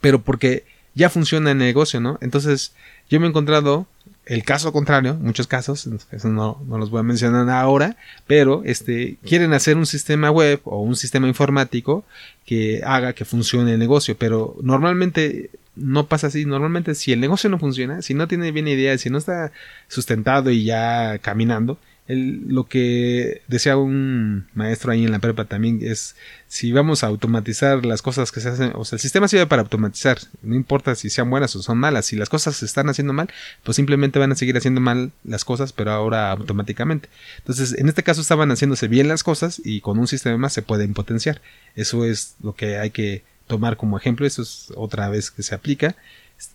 pero 0.00 0.22
porque 0.22 0.64
ya 0.94 1.10
funciona 1.10 1.50
el 1.50 1.58
negocio, 1.58 2.00
¿no? 2.00 2.18
Entonces, 2.20 2.72
yo 3.10 3.18
me 3.18 3.26
he 3.26 3.30
encontrado 3.30 3.86
el 4.24 4.44
caso 4.44 4.72
contrario, 4.72 5.14
muchos 5.14 5.46
casos, 5.46 5.88
no, 6.24 6.62
no, 6.66 6.78
los 6.78 6.90
voy 6.90 7.00
a 7.00 7.02
mencionar 7.02 7.50
ahora, 7.50 7.96
pero 8.26 8.62
este, 8.64 9.16
quieren 9.26 9.52
hacer 9.52 9.76
un 9.76 9.86
sistema 9.86 10.30
web 10.30 10.60
o 10.64 10.80
un 10.80 10.94
sistema 10.94 11.26
informático 11.26 12.04
que 12.46 12.82
haga 12.84 13.14
que 13.14 13.24
funcione 13.24 13.72
el 13.72 13.78
negocio, 13.78 14.16
pero 14.16 14.56
normalmente 14.62 15.50
no 15.74 16.06
pasa 16.06 16.28
así. 16.28 16.44
Normalmente, 16.44 16.94
si 16.94 17.12
el 17.12 17.20
negocio 17.20 17.50
no 17.50 17.58
funciona, 17.58 18.02
si 18.02 18.14
no 18.14 18.28
tiene 18.28 18.52
bien 18.52 18.68
idea, 18.68 18.96
si 18.98 19.10
no 19.10 19.18
está 19.18 19.52
sustentado 19.88 20.50
y 20.50 20.64
ya 20.64 21.18
caminando, 21.18 21.78
lo 22.08 22.64
que 22.64 23.42
decía 23.46 23.76
un 23.76 24.46
maestro 24.54 24.90
ahí 24.90 25.04
en 25.04 25.12
la 25.12 25.20
prepa 25.20 25.44
también 25.44 25.78
es 25.82 26.16
si 26.48 26.72
vamos 26.72 27.04
a 27.04 27.06
automatizar 27.06 27.86
las 27.86 28.02
cosas 28.02 28.32
que 28.32 28.40
se 28.40 28.48
hacen, 28.48 28.72
o 28.74 28.84
sea, 28.84 28.96
el 28.96 29.00
sistema 29.00 29.28
sirve 29.28 29.46
para 29.46 29.62
automatizar, 29.62 30.18
no 30.42 30.56
importa 30.56 30.94
si 30.96 31.10
sean 31.10 31.30
buenas 31.30 31.54
o 31.54 31.62
son 31.62 31.78
malas, 31.78 32.06
si 32.06 32.16
las 32.16 32.28
cosas 32.28 32.56
se 32.56 32.66
están 32.66 32.88
haciendo 32.88 33.12
mal, 33.12 33.30
pues 33.62 33.76
simplemente 33.76 34.18
van 34.18 34.32
a 34.32 34.34
seguir 34.34 34.56
haciendo 34.56 34.80
mal 34.80 35.12
las 35.24 35.44
cosas, 35.44 35.72
pero 35.72 35.92
ahora 35.92 36.32
automáticamente. 36.32 37.08
Entonces, 37.38 37.74
en 37.78 37.88
este 37.88 38.02
caso 38.02 38.20
estaban 38.20 38.50
haciéndose 38.50 38.88
bien 38.88 39.06
las 39.08 39.22
cosas 39.22 39.62
y 39.64 39.80
con 39.80 39.98
un 39.98 40.08
sistema 40.08 40.36
más 40.36 40.52
se 40.52 40.62
pueden 40.62 40.94
potenciar. 40.94 41.40
Eso 41.76 42.04
es 42.04 42.34
lo 42.42 42.54
que 42.54 42.78
hay 42.78 42.90
que 42.90 43.22
tomar 43.46 43.76
como 43.76 43.96
ejemplo, 43.96 44.26
eso 44.26 44.42
es 44.42 44.72
otra 44.76 45.08
vez 45.08 45.30
que 45.30 45.42
se 45.44 45.54
aplica. 45.54 45.94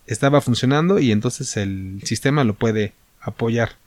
Estaba 0.06 0.42
funcionando 0.42 1.00
y 1.00 1.12
entonces 1.12 1.56
el 1.56 2.02
sistema 2.04 2.44
lo 2.44 2.54
puede 2.56 2.94
apoyar 3.22 3.78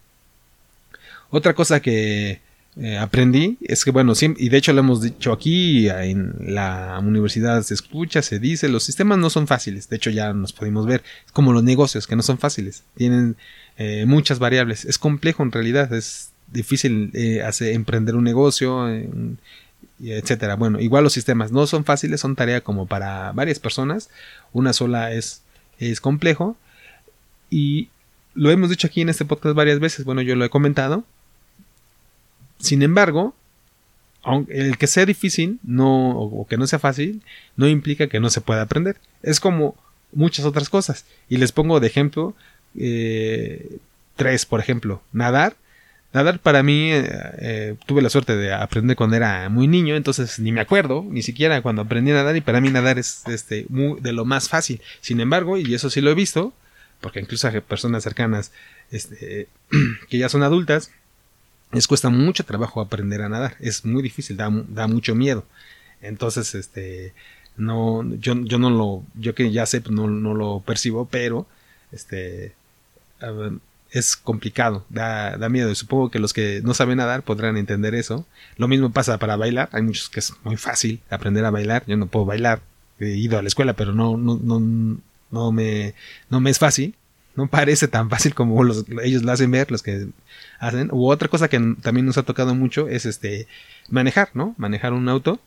otra 1.31 1.55
cosa 1.55 1.81
que 1.81 2.41
eh, 2.77 2.97
aprendí 2.99 3.59
es 3.63 3.85
que, 3.85 3.91
bueno, 3.91 4.13
y 4.21 4.49
de 4.49 4.57
hecho 4.57 4.73
lo 4.73 4.81
hemos 4.81 5.03
dicho 5.03 5.33
aquí, 5.33 5.89
en 5.89 6.35
la 6.41 7.01
universidad 7.03 7.63
se 7.63 7.75
escucha, 7.75 8.23
se 8.23 8.39
dice, 8.39 8.69
los 8.69 8.85
sistemas 8.85 9.19
no 9.19 9.29
son 9.29 9.47
fáciles, 9.47 9.89
de 9.89 9.97
hecho 9.97 10.11
ya 10.11 10.33
nos 10.33 10.53
pudimos 10.53 10.87
ver, 10.87 11.03
es 11.27 11.33
como 11.33 11.53
los 11.53 11.65
negocios, 11.65 12.07
que 12.07 12.15
no 12.15 12.23
son 12.23 12.39
fáciles, 12.39 12.85
tienen 12.95 13.37
eh, 13.77 14.05
muchas 14.07 14.39
variables, 14.39 14.85
es 14.85 14.99
complejo 14.99 15.43
en 15.43 15.51
realidad, 15.51 15.93
es 15.93 16.31
difícil 16.47 17.11
eh, 17.13 17.43
hacer, 17.43 17.75
emprender 17.75 18.15
un 18.15 18.25
negocio, 18.25 18.89
etcétera. 20.03 20.57
Bueno, 20.57 20.81
igual 20.81 21.05
los 21.05 21.13
sistemas 21.13 21.53
no 21.53 21.67
son 21.67 21.85
fáciles, 21.85 22.21
son 22.21 22.37
tarea 22.37 22.63
como 22.63 22.87
para 22.87 23.33
varias 23.33 23.59
personas, 23.59 24.11
una 24.53 24.73
sola 24.73 25.13
es, 25.13 25.43
es 25.79 26.01
complejo, 26.01 26.57
y 27.51 27.89
lo 28.35 28.51
hemos 28.53 28.71
dicho 28.71 28.87
aquí 28.87 29.01
en 29.01 29.09
este 29.09 29.25
podcast 29.25 29.57
varias 29.57 29.81
veces, 29.81 30.05
bueno, 30.05 30.23
yo 30.23 30.37
lo 30.37 30.45
he 30.45 30.51
comentado, 30.51 31.05
sin 32.61 32.83
embargo, 32.83 33.35
el 34.49 34.77
que 34.77 34.87
sea 34.87 35.07
difícil 35.07 35.59
no, 35.63 36.11
o 36.11 36.47
que 36.47 36.59
no 36.59 36.67
sea 36.67 36.79
fácil 36.79 37.23
no 37.57 37.69
implica 37.69 38.09
que 38.09 38.21
no 38.21 38.31
se 38.31 38.41
pueda 38.41 38.63
aprender. 38.63 38.97
Es 39.23 39.41
como 39.41 39.75
muchas 40.13 40.45
otras 40.45 40.69
cosas. 40.69 41.07
Y 41.29 41.39
les 41.39 41.53
pongo 41.53 41.81
de 41.81 41.87
ejemplo 41.87 42.35
eh, 42.79 43.79
tres, 44.17 44.47
por 44.47 44.61
ejemplo, 44.61 45.03
nadar. 45.13 45.57
Nadar 46.13 46.41
para 46.41 46.63
mí 46.63 46.91
eh, 46.91 47.09
eh, 47.39 47.77
tuve 47.87 48.03
la 48.03 48.11
suerte 48.11 48.37
de 48.37 48.53
aprender 48.53 48.97
cuando 48.97 49.15
era 49.17 49.49
muy 49.49 49.69
niño, 49.69 49.95
entonces 49.95 50.41
ni 50.41 50.51
me 50.51 50.61
acuerdo, 50.61 51.07
ni 51.09 51.23
siquiera 51.23 51.63
cuando 51.63 51.83
aprendí 51.83 52.11
a 52.11 52.15
nadar 52.15 52.37
y 52.37 52.41
para 52.41 52.61
mí 52.61 52.69
nadar 52.69 52.99
es 52.99 53.23
este 53.29 53.65
de 53.69 54.13
lo 54.13 54.25
más 54.25 54.49
fácil. 54.49 54.81
Sin 55.01 55.21
embargo, 55.21 55.57
y 55.57 55.73
eso 55.73 55.89
sí 55.89 56.01
lo 56.01 56.11
he 56.11 56.15
visto, 56.15 56.53
porque 57.01 57.21
incluso 57.21 57.47
hay 57.49 57.61
personas 57.61 58.03
cercanas 58.03 58.51
este, 58.91 59.47
que 60.11 60.19
ya 60.19 60.29
son 60.29 60.43
adultas 60.43 60.91
les 61.73 61.87
cuesta 61.87 62.11
mucho 62.11 62.45
trabajo 62.45 62.81
aprender 62.81 63.23
a 63.23 63.29
nadar, 63.29 63.57
es 63.61 63.85
muy 63.85 64.03
difícil, 64.03 64.37
da, 64.37 64.51
da 64.69 64.87
mucho 64.87 65.15
miedo. 65.15 65.45
Entonces, 66.01 66.55
este, 66.55 67.13
no, 67.57 68.03
yo, 68.17 68.35
yo 68.45 68.59
no 68.59 68.71
lo, 68.71 69.05
yo 69.15 69.35
que 69.35 69.51
ya 69.53 69.67
sé, 69.67 69.81
pues 69.81 69.95
no, 69.95 70.09
no 70.09 70.35
lo 70.35 70.61
percibo, 70.61 71.07
pero, 71.07 71.47
este, 71.93 72.55
es 73.91 74.17
complicado, 74.17 74.85
da, 74.89 75.37
da 75.37 75.49
miedo. 75.49 75.71
Y 75.71 75.75
supongo 75.75 76.11
que 76.11 76.19
los 76.19 76.33
que 76.33 76.61
no 76.65 76.75
saben 76.75 76.99
nadar 76.99 77.23
podrán 77.23 77.57
entender 77.57 77.95
eso. 77.95 78.27
Lo 78.57 78.69
mismo 78.69 78.91
pasa 78.91 79.19
para 79.19 79.37
bailar, 79.37 79.69
hay 79.73 79.83
muchos 79.83 80.09
que 80.09 80.21
es 80.21 80.33
muy 80.45 80.57
fácil 80.57 81.01
aprender 81.11 81.45
a 81.45 81.51
bailar, 81.51 81.85
yo 81.87 81.97
no 81.97 82.07
puedo 82.07 82.27
bailar, 82.27 82.63
he 82.99 83.09
ido 83.17 83.39
a 83.39 83.43
la 83.43 83.49
escuela, 83.49 83.75
pero 83.75 83.93
no, 83.93 84.17
no, 84.17 84.39
no, 84.39 84.99
no 85.31 85.53
me, 85.53 85.95
no 86.29 86.41
me 86.41 86.51
es 86.51 86.59
fácil 86.59 86.95
no 87.37 87.47
parece 87.47 87.89
tan 87.89 88.11
fácil 88.11 88.35
como 88.35 88.63
ellos 89.03 89.23
lo 89.23 89.33
hacen 89.33 89.51
ver, 89.51 89.71
los 89.71 89.83
que 89.83 90.09
hacen. 90.59 90.89
U 90.93 91.11
otra 91.11 91.29
cosa 91.29 91.49
que 91.49 91.61
también 91.81 92.07
nos 92.07 92.19
ha 92.19 92.23
tocado 92.25 92.55
mucho 92.55 92.89
es 92.89 93.07
este 93.07 93.47
manejar, 93.89 94.31
¿no? 94.35 94.55
Manejar 94.59 94.93
un 94.93 95.09
auto. 95.09 95.41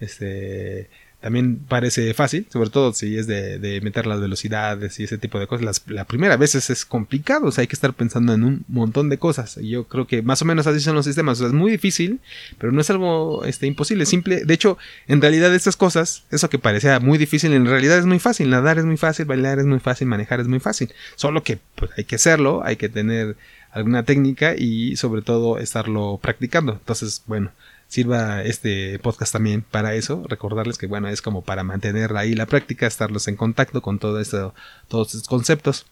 Este 0.00 0.88
también 1.24 1.56
parece 1.56 2.12
fácil, 2.12 2.46
sobre 2.52 2.68
todo 2.68 2.92
si 2.92 3.16
es 3.16 3.26
de, 3.26 3.80
meter 3.82 4.06
las 4.06 4.20
velocidades 4.20 5.00
y 5.00 5.04
ese 5.04 5.16
tipo 5.16 5.38
de 5.38 5.46
cosas. 5.46 5.82
la 5.86 6.04
primera 6.04 6.36
vez 6.36 6.54
es, 6.54 6.84
complicado, 6.84 7.46
o 7.46 7.50
sea, 7.50 7.62
hay 7.62 7.66
que 7.66 7.76
estar 7.76 7.94
pensando 7.94 8.34
en 8.34 8.44
un 8.44 8.64
montón 8.68 9.08
de 9.08 9.16
cosas. 9.16 9.58
Yo 9.62 9.88
creo 9.88 10.06
que 10.06 10.20
más 10.20 10.42
o 10.42 10.44
menos 10.44 10.66
así 10.66 10.80
son 10.80 10.94
los 10.94 11.06
sistemas. 11.06 11.38
O 11.38 11.40
sea, 11.40 11.46
es 11.46 11.54
muy 11.54 11.70
difícil, 11.70 12.20
pero 12.58 12.72
no 12.72 12.80
es 12.82 12.90
algo 12.90 13.42
este, 13.46 13.66
imposible. 13.66 14.04
Simple, 14.04 14.44
de 14.44 14.52
hecho, 14.52 14.76
en 15.06 15.22
realidad 15.22 15.54
estas 15.54 15.78
cosas, 15.78 16.24
eso 16.30 16.50
que 16.50 16.58
parecía 16.58 17.00
muy 17.00 17.16
difícil, 17.16 17.54
en 17.54 17.64
realidad 17.64 17.96
es 17.96 18.04
muy 18.04 18.18
fácil. 18.18 18.50
Nadar 18.50 18.76
es 18.76 18.84
muy 18.84 18.98
fácil, 18.98 19.24
bailar 19.24 19.58
es 19.60 19.64
muy 19.64 19.80
fácil, 19.80 20.06
manejar 20.08 20.40
es 20.40 20.46
muy 20.46 20.60
fácil. 20.60 20.92
Solo 21.14 21.42
que 21.42 21.58
pues, 21.74 21.90
hay 21.96 22.04
que 22.04 22.16
hacerlo, 22.16 22.62
hay 22.66 22.76
que 22.76 22.90
tener 22.90 23.38
alguna 23.72 24.02
técnica 24.02 24.56
y 24.58 24.96
sobre 24.96 25.22
todo 25.22 25.56
estarlo 25.56 26.20
practicando. 26.20 26.72
Entonces, 26.74 27.22
bueno, 27.24 27.50
sirva 27.94 28.42
este 28.42 28.98
podcast 28.98 29.32
también 29.32 29.62
para 29.62 29.94
eso, 29.94 30.24
recordarles 30.28 30.78
que 30.78 30.88
bueno, 30.88 31.06
es 31.06 31.22
como 31.22 31.42
para 31.42 31.62
mantener 31.62 32.16
ahí 32.16 32.34
la 32.34 32.46
práctica, 32.46 32.88
estarlos 32.88 33.28
en 33.28 33.36
contacto 33.36 33.82
con 33.82 34.00
todo 34.00 34.18
esto, 34.18 34.52
todos 34.88 35.14
estos 35.14 35.28
conceptos. 35.28 35.86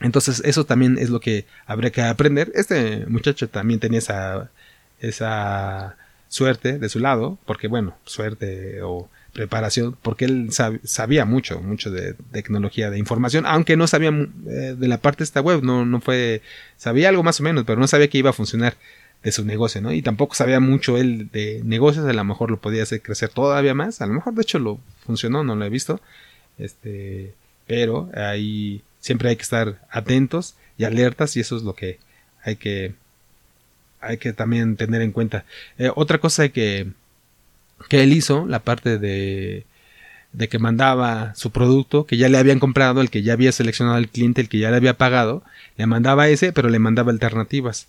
Entonces, 0.00 0.42
eso 0.44 0.66
también 0.66 0.98
es 0.98 1.08
lo 1.08 1.18
que 1.18 1.46
habría 1.64 1.92
que 1.92 2.02
aprender. 2.02 2.52
Este 2.54 3.06
muchacho 3.06 3.48
también 3.48 3.80
tenía 3.80 4.00
esa, 4.00 4.50
esa 5.00 5.96
suerte 6.28 6.78
de 6.78 6.88
su 6.90 6.98
lado, 6.98 7.38
porque 7.46 7.68
bueno, 7.68 7.96
suerte 8.04 8.82
o 8.82 9.08
preparación, 9.32 9.96
porque 10.02 10.26
él 10.26 10.50
sabía 10.84 11.24
mucho, 11.24 11.62
mucho 11.62 11.90
de 11.90 12.16
tecnología 12.32 12.90
de 12.90 12.98
información, 12.98 13.46
aunque 13.46 13.78
no 13.78 13.86
sabía 13.86 14.10
eh, 14.10 14.76
de 14.76 14.88
la 14.88 14.98
parte 14.98 15.20
de 15.20 15.24
esta 15.24 15.40
web, 15.40 15.62
no, 15.62 15.86
no 15.86 16.02
fue, 16.02 16.42
sabía 16.76 17.08
algo 17.08 17.22
más 17.22 17.40
o 17.40 17.44
menos, 17.44 17.64
pero 17.64 17.80
no 17.80 17.86
sabía 17.86 18.08
que 18.08 18.18
iba 18.18 18.28
a 18.28 18.34
funcionar 18.34 18.76
de 19.22 19.32
su 19.32 19.44
negocio, 19.44 19.80
¿no? 19.80 19.92
Y 19.92 20.02
tampoco 20.02 20.34
sabía 20.34 20.60
mucho 20.60 20.98
él 20.98 21.28
de 21.32 21.60
negocios, 21.64 22.06
a 22.06 22.12
lo 22.12 22.24
mejor 22.24 22.50
lo 22.50 22.60
podía 22.60 22.82
hacer 22.82 23.02
crecer 23.02 23.28
todavía 23.28 23.74
más, 23.74 24.00
a 24.00 24.06
lo 24.06 24.14
mejor 24.14 24.34
de 24.34 24.42
hecho 24.42 24.58
lo 24.58 24.80
funcionó, 25.06 25.44
no 25.44 25.54
lo 25.54 25.64
he 25.64 25.70
visto, 25.70 26.00
este, 26.58 27.34
pero 27.66 28.10
ahí 28.14 28.82
siempre 29.00 29.30
hay 29.30 29.36
que 29.36 29.42
estar 29.42 29.86
atentos 29.90 30.56
y 30.76 30.84
alertas 30.84 31.36
y 31.36 31.40
eso 31.40 31.56
es 31.56 31.62
lo 31.62 31.74
que 31.74 31.98
hay 32.42 32.56
que 32.56 32.94
hay 34.00 34.18
que 34.18 34.32
también 34.32 34.76
tener 34.76 35.00
en 35.02 35.12
cuenta. 35.12 35.44
Eh, 35.78 35.90
otra 35.94 36.18
cosa 36.18 36.48
que 36.48 36.88
que 37.88 38.02
él 38.02 38.12
hizo, 38.12 38.46
la 38.46 38.60
parte 38.60 38.98
de 38.98 39.64
de 40.32 40.48
que 40.48 40.58
mandaba 40.58 41.34
su 41.34 41.50
producto, 41.50 42.06
que 42.06 42.16
ya 42.16 42.28
le 42.28 42.38
habían 42.38 42.58
comprado, 42.58 43.00
el 43.00 43.10
que 43.10 43.22
ya 43.22 43.34
había 43.34 43.52
seleccionado 43.52 43.98
al 43.98 44.08
cliente, 44.08 44.40
el 44.40 44.48
que 44.48 44.58
ya 44.58 44.70
le 44.70 44.76
había 44.76 44.96
pagado, 44.96 45.42
le 45.76 45.86
mandaba 45.86 46.28
ese, 46.28 46.52
pero 46.52 46.70
le 46.70 46.78
mandaba 46.78 47.12
alternativas. 47.12 47.88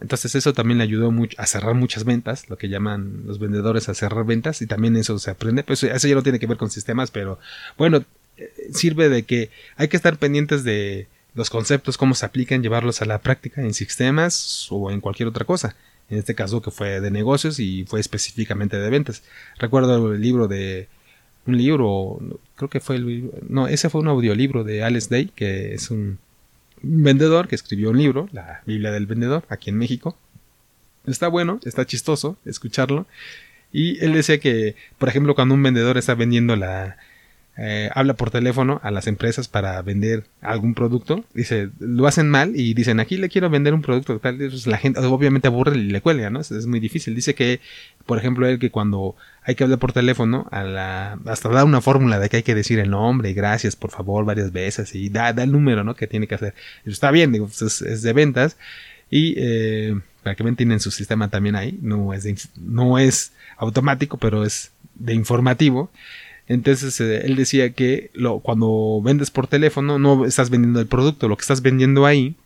Entonces 0.00 0.34
eso 0.34 0.52
también 0.52 0.78
le 0.78 0.84
ayudó 0.84 1.10
mucho 1.10 1.36
a 1.38 1.46
cerrar 1.46 1.74
muchas 1.74 2.04
ventas, 2.04 2.48
lo 2.48 2.56
que 2.56 2.68
llaman 2.68 3.24
los 3.26 3.38
vendedores 3.38 3.88
a 3.88 3.94
cerrar 3.94 4.24
ventas 4.24 4.62
y 4.62 4.66
también 4.66 4.96
eso 4.96 5.18
se 5.18 5.30
aprende, 5.30 5.62
pues 5.62 5.82
eso 5.82 6.08
ya 6.08 6.14
no 6.14 6.22
tiene 6.22 6.38
que 6.38 6.46
ver 6.46 6.56
con 6.56 6.70
sistemas, 6.70 7.10
pero 7.10 7.38
bueno, 7.76 8.04
eh, 8.36 8.52
sirve 8.72 9.08
de 9.08 9.24
que 9.24 9.50
hay 9.76 9.88
que 9.88 9.96
estar 9.96 10.16
pendientes 10.18 10.64
de 10.64 11.06
los 11.34 11.50
conceptos, 11.50 11.98
cómo 11.98 12.14
se 12.14 12.24
aplican, 12.24 12.62
llevarlos 12.62 13.02
a 13.02 13.04
la 13.04 13.18
práctica 13.18 13.60
en 13.60 13.74
sistemas 13.74 14.68
o 14.70 14.90
en 14.90 15.00
cualquier 15.00 15.28
otra 15.28 15.44
cosa. 15.44 15.76
En 16.10 16.18
este 16.18 16.34
caso 16.34 16.60
que 16.62 16.70
fue 16.70 17.00
de 17.00 17.10
negocios 17.10 17.58
y 17.58 17.84
fue 17.86 17.98
específicamente 17.98 18.78
de 18.78 18.90
ventas. 18.90 19.22
Recuerdo 19.58 20.12
el 20.12 20.20
libro 20.20 20.48
de 20.48 20.88
un 21.46 21.58
libro, 21.58 22.18
creo 22.56 22.70
que 22.70 22.80
fue 22.80 22.96
el 22.96 23.30
no, 23.48 23.68
ese 23.68 23.90
fue 23.90 24.00
un 24.00 24.08
audiolibro 24.08 24.64
de 24.64 24.82
Alex 24.82 25.08
Day, 25.08 25.30
que 25.34 25.74
es 25.74 25.90
un 25.90 26.18
vendedor 26.84 27.48
que 27.48 27.54
escribió 27.54 27.90
un 27.90 27.98
libro, 27.98 28.28
la 28.32 28.62
Biblia 28.66 28.90
del 28.90 29.06
Vendedor, 29.06 29.44
aquí 29.48 29.70
en 29.70 29.78
México. 29.78 30.16
Está 31.06 31.28
bueno, 31.28 31.60
está 31.64 31.86
chistoso 31.86 32.38
escucharlo. 32.44 33.06
Y 33.72 34.02
él 34.04 34.12
decía 34.12 34.38
que, 34.38 34.76
por 34.98 35.08
ejemplo, 35.08 35.34
cuando 35.34 35.54
un 35.54 35.62
vendedor 35.62 35.98
está 35.98 36.14
vendiendo 36.14 36.54
la, 36.56 36.96
eh, 37.56 37.88
habla 37.94 38.14
por 38.14 38.30
teléfono 38.30 38.80
a 38.82 38.90
las 38.90 39.06
empresas 39.06 39.46
para 39.46 39.80
vender 39.82 40.24
algún 40.40 40.74
producto, 40.74 41.24
dice, 41.34 41.70
lo 41.78 42.08
hacen 42.08 42.28
mal 42.28 42.56
y 42.56 42.74
dicen, 42.74 42.98
aquí 42.98 43.16
le 43.16 43.28
quiero 43.28 43.48
vender 43.48 43.74
un 43.74 43.82
producto 43.82 44.18
tal, 44.18 44.38
pues 44.38 44.66
la 44.66 44.76
gente 44.76 44.98
obviamente 45.00 45.46
aburre 45.46 45.78
y 45.78 45.84
le 45.84 46.00
cuelga, 46.00 46.30
¿no? 46.30 46.40
Es, 46.40 46.66
muy 46.66 46.80
difícil. 46.80 47.14
Dice 47.14 47.34
que, 47.34 47.60
por 48.06 48.18
ejemplo, 48.18 48.48
él 48.48 48.58
que 48.58 48.70
cuando 48.70 49.14
hay 49.44 49.54
que 49.54 49.62
hablar 49.62 49.78
por 49.78 49.92
teléfono, 49.92 50.48
a 50.50 50.64
la, 50.64 51.18
hasta 51.26 51.48
da 51.48 51.64
una 51.64 51.80
fórmula 51.80 52.18
de 52.18 52.28
que 52.28 52.38
hay 52.38 52.42
que 52.42 52.56
decir 52.56 52.80
el 52.80 52.90
nombre 52.90 53.32
gracias, 53.34 53.76
por 53.76 53.90
favor, 53.90 54.24
varias 54.24 54.50
veces 54.50 54.94
y 54.94 55.08
da, 55.08 55.32
da 55.32 55.44
el 55.44 55.52
número, 55.52 55.84
¿no? 55.84 55.94
Que 55.94 56.08
tiene 56.08 56.26
que 56.26 56.34
hacer. 56.34 56.54
está 56.84 57.12
bien, 57.12 57.30
digo, 57.30 57.46
pues 57.46 57.82
es, 57.82 58.02
de 58.02 58.12
ventas 58.12 58.56
y, 59.10 59.34
eh, 59.36 60.00
para 60.24 60.34
que 60.34 60.42
vean, 60.42 60.56
tienen 60.56 60.80
su 60.80 60.90
sistema 60.90 61.28
también 61.28 61.54
ahí. 61.54 61.78
No 61.82 62.14
es, 62.14 62.48
no 62.56 62.98
es 62.98 63.32
automático, 63.58 64.18
pero 64.18 64.44
es 64.44 64.72
de 64.94 65.14
informativo. 65.14 65.90
Entonces 66.46 67.00
eh, 67.00 67.22
él 67.24 67.36
decía 67.36 67.72
que 67.72 68.10
lo, 68.12 68.40
cuando 68.40 69.00
vendes 69.02 69.30
por 69.30 69.46
teléfono 69.46 69.98
no 69.98 70.26
estás 70.26 70.50
vendiendo 70.50 70.80
el 70.80 70.86
producto, 70.86 71.28
lo 71.28 71.36
que 71.36 71.42
estás 71.42 71.62
vendiendo 71.62 72.06
ahí 72.06 72.36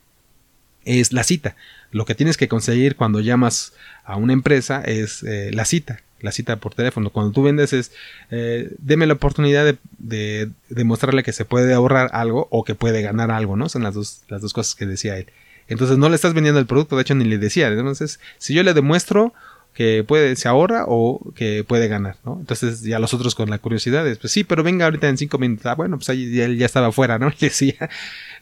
es 0.85 1.13
la 1.13 1.23
cita. 1.23 1.55
Lo 1.91 2.05
que 2.05 2.15
tienes 2.15 2.37
que 2.37 2.47
conseguir 2.47 2.95
cuando 2.95 3.19
llamas 3.19 3.73
a 4.05 4.15
una 4.15 4.33
empresa 4.33 4.81
es 4.81 5.23
eh, 5.23 5.51
la 5.53 5.65
cita, 5.65 6.01
la 6.21 6.31
cita 6.31 6.57
por 6.57 6.75
teléfono. 6.75 7.09
Cuando 7.09 7.31
tú 7.31 7.43
vendes 7.43 7.73
es, 7.73 7.91
eh, 8.31 8.71
deme 8.77 9.07
la 9.07 9.13
oportunidad 9.13 9.65
de, 9.65 9.77
de, 9.97 10.49
demostrarle 10.69 11.23
que 11.23 11.33
se 11.33 11.45
puede 11.45 11.73
ahorrar 11.73 12.09
algo 12.13 12.47
o 12.51 12.63
que 12.63 12.75
puede 12.75 13.01
ganar 13.01 13.31
algo, 13.31 13.57
¿no? 13.57 13.69
Son 13.69 13.83
las 13.83 13.95
dos, 13.95 14.21
las 14.29 14.41
dos 14.41 14.53
cosas 14.53 14.75
que 14.75 14.85
decía 14.85 15.17
él. 15.17 15.27
Entonces 15.67 15.97
no 15.97 16.09
le 16.09 16.15
estás 16.15 16.33
vendiendo 16.33 16.59
el 16.59 16.65
producto, 16.65 16.95
de 16.95 17.03
hecho 17.03 17.15
ni 17.15 17.25
le 17.25 17.37
decía. 17.37 17.67
Entonces, 17.67 18.19
si 18.39 18.53
yo 18.53 18.63
le 18.63 18.73
demuestro 18.73 19.33
que 19.79 20.03
puede, 20.03 20.35
se 20.35 20.49
ahorra 20.49 20.83
o 20.89 21.31
que 21.35 21.63
puede 21.63 21.87
ganar, 21.87 22.17
¿no? 22.25 22.35
Entonces 22.37 22.81
ya 22.81 22.99
los 22.99 23.13
otros 23.13 23.33
con 23.33 23.49
la 23.49 23.59
curiosidad, 23.59 24.03
pues 24.19 24.33
sí, 24.33 24.43
pero 24.43 24.61
venga 24.61 24.83
ahorita 24.83 25.07
en 25.07 25.17
cinco 25.17 25.37
minutos. 25.37 25.67
Ah, 25.67 25.75
bueno, 25.75 25.95
pues 25.95 26.09
ahí 26.09 26.37
él 26.41 26.57
ya 26.57 26.65
estaba 26.65 26.87
afuera, 26.87 27.17
¿no? 27.17 27.29
Le 27.39 27.47
decía, 27.47 27.89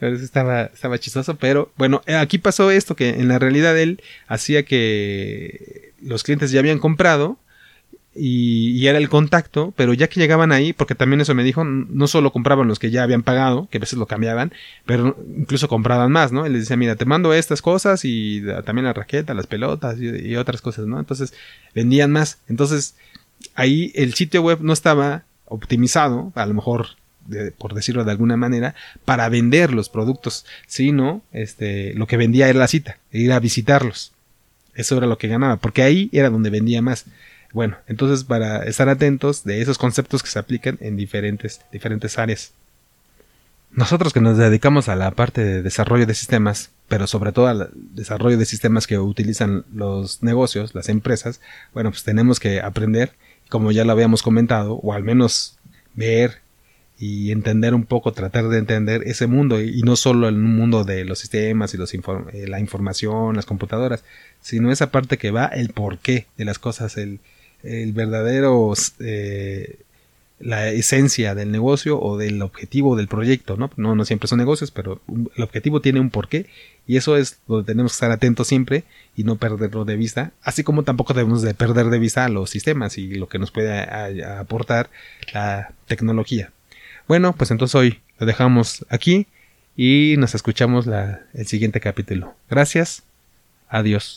estaba, 0.01 0.63
estaba 0.63 0.97
chistoso, 0.97 1.35
pero 1.35 1.71
bueno, 1.77 2.01
aquí 2.19 2.39
pasó 2.39 2.71
esto 2.71 2.95
que 2.95 3.09
en 3.09 3.27
la 3.27 3.37
realidad 3.37 3.77
él 3.77 4.01
hacía 4.27 4.63
que 4.63 5.93
los 6.01 6.23
clientes 6.23 6.49
ya 6.49 6.59
habían 6.59 6.79
comprado 6.79 7.37
y, 8.17 8.87
era 8.87 8.97
el 8.97 9.09
contacto, 9.09 9.73
pero 9.75 9.93
ya 9.93 10.07
que 10.07 10.19
llegaban 10.19 10.51
ahí, 10.51 10.73
porque 10.73 10.95
también 10.95 11.21
eso 11.21 11.35
me 11.35 11.43
dijo, 11.43 11.63
no 11.63 12.07
solo 12.07 12.31
compraban 12.31 12.67
los 12.67 12.79
que 12.79 12.91
ya 12.91 13.03
habían 13.03 13.23
pagado, 13.23 13.67
que 13.69 13.77
a 13.77 13.81
veces 13.81 13.99
lo 13.99 14.05
cambiaban, 14.05 14.51
pero 14.85 15.17
incluso 15.37 15.67
compraban 15.67 16.11
más, 16.11 16.31
¿no? 16.31 16.45
Él 16.45 16.53
les 16.53 16.63
decía, 16.63 16.77
mira, 16.77 16.95
te 16.95 17.05
mando 17.05 17.33
estas 17.33 17.61
cosas 17.61 18.01
y 18.03 18.41
también 18.65 18.85
la 18.85 18.93
raqueta, 18.93 19.33
las 19.33 19.47
pelotas 19.47 19.97
y, 19.99 20.35
otras 20.35 20.61
cosas, 20.61 20.85
¿no? 20.85 20.99
Entonces 20.99 21.33
vendían 21.73 22.11
más. 22.11 22.39
Entonces 22.47 22.95
ahí 23.55 23.91
el 23.95 24.13
sitio 24.13 24.41
web 24.41 24.59
no 24.61 24.73
estaba 24.73 25.23
optimizado, 25.45 26.31
a 26.35 26.45
lo 26.45 26.53
mejor 26.53 26.87
por 27.57 27.73
decirlo 27.73 28.05
de 28.05 28.11
alguna 28.11 28.37
manera, 28.37 28.75
para 29.05 29.27
vender 29.29 29.73
los 29.73 29.89
productos, 29.89 30.45
sino 30.65 31.21
este, 31.31 31.93
lo 31.93 32.07
que 32.07 32.17
vendía 32.17 32.47
era 32.47 32.59
la 32.59 32.67
cita, 32.67 32.99
ir 33.11 33.31
a 33.33 33.39
visitarlos. 33.39 34.13
Eso 34.75 34.97
era 34.97 35.07
lo 35.07 35.17
que 35.17 35.27
ganaba, 35.27 35.57
porque 35.57 35.81
ahí 35.81 36.09
era 36.13 36.29
donde 36.29 36.49
vendía 36.49 36.81
más. 36.81 37.05
Bueno, 37.57 37.77
entonces 37.87 38.23
para 38.23 38.65
estar 38.65 38.87
atentos 38.87 39.43
de 39.43 39.63
esos 39.63 39.79
conceptos 39.79 40.21
que 40.21 40.29
se 40.29 40.37
aplican 40.37 40.77
en 40.79 40.95
diferentes, 40.95 41.61
diferentes 41.71 42.19
áreas. 42.19 42.51
Nosotros 43.71 44.13
que 44.13 44.21
nos 44.21 44.37
dedicamos 44.37 44.89
a 44.89 44.95
la 44.95 45.09
parte 45.09 45.43
de 45.43 45.63
desarrollo 45.63 46.05
de 46.05 46.13
sistemas, 46.13 46.69
pero 46.87 47.07
sobre 47.07 47.31
todo 47.31 47.47
al 47.47 47.71
desarrollo 47.73 48.37
de 48.37 48.45
sistemas 48.45 48.85
que 48.85 48.99
utilizan 48.99 49.65
los 49.73 50.21
negocios, 50.21 50.75
las 50.75 50.87
empresas, 50.87 51.41
bueno, 51.73 51.89
pues 51.89 52.03
tenemos 52.03 52.39
que 52.39 52.61
aprender, 52.61 53.13
como 53.49 53.71
ya 53.71 53.85
lo 53.85 53.91
habíamos 53.91 54.21
comentado, 54.21 54.75
o 54.75 54.93
al 54.93 55.03
menos 55.03 55.57
ver 55.95 56.41
y 56.99 57.31
entender 57.31 57.73
un 57.73 57.85
poco, 57.85 58.13
tratar 58.13 58.49
de 58.49 58.59
entender 58.59 59.01
ese 59.07 59.25
mundo 59.25 59.59
y, 59.59 59.81
no 59.81 59.95
solo 59.95 60.27
el 60.27 60.37
mundo 60.37 60.83
de 60.83 61.05
los 61.05 61.17
sistemas 61.17 61.73
y 61.73 61.77
los 61.77 61.91
eh, 61.91 61.99
la 62.47 62.59
información, 62.59 63.35
las 63.35 63.47
computadoras, 63.47 64.03
sino 64.41 64.71
esa 64.71 64.91
parte 64.91 65.17
que 65.17 65.31
va 65.31 65.47
el 65.47 65.69
porqué 65.69 66.27
de 66.37 66.45
las 66.45 66.59
cosas, 66.59 66.97
el, 66.97 67.19
el 67.63 67.93
verdadero 67.93 68.73
eh, 68.99 69.79
la 70.39 70.69
esencia 70.69 71.33
del 71.33 71.51
negocio 71.51 71.99
o 71.99 72.17
del 72.17 72.41
objetivo 72.41 72.95
del 72.95 73.07
proyecto, 73.07 73.57
¿no? 73.57 73.71
No, 73.75 73.95
no 73.95 74.05
siempre 74.05 74.27
son 74.27 74.37
negocios, 74.37 74.71
pero 74.71 75.01
el 75.35 75.43
objetivo 75.43 75.81
tiene 75.81 75.99
un 75.99 76.11
porqué 76.11 76.45
y 76.85 76.97
eso 76.97 77.17
es 77.17 77.39
donde 77.47 77.65
tenemos 77.65 77.91
que 77.91 77.95
estar 77.95 78.11
atentos 78.11 78.47
siempre 78.47 78.83
y 79.15 79.23
no 79.23 79.35
perderlo 79.37 79.83
de 79.83 79.95
vista, 79.95 80.31
así 80.43 80.63
como 80.63 80.83
tampoco 80.83 81.13
debemos 81.13 81.41
de 81.41 81.53
perder 81.53 81.87
de 81.87 81.99
vista 81.99 82.29
los 82.29 82.49
sistemas 82.49 82.97
y 82.97 83.15
lo 83.15 83.27
que 83.27 83.39
nos 83.39 83.51
puede 83.51 83.81
aportar 84.23 84.89
la 85.33 85.73
tecnología. 85.87 86.51
Bueno, 87.07 87.33
pues 87.33 87.51
entonces 87.51 87.73
hoy 87.75 87.99
lo 88.19 88.25
dejamos 88.25 88.85
aquí 88.89 89.27
y 89.75 90.15
nos 90.17 90.35
escuchamos 90.35 90.87
el 91.33 91.47
siguiente 91.47 91.79
capítulo. 91.79 92.35
Gracias. 92.49 93.03
Adiós. 93.69 94.15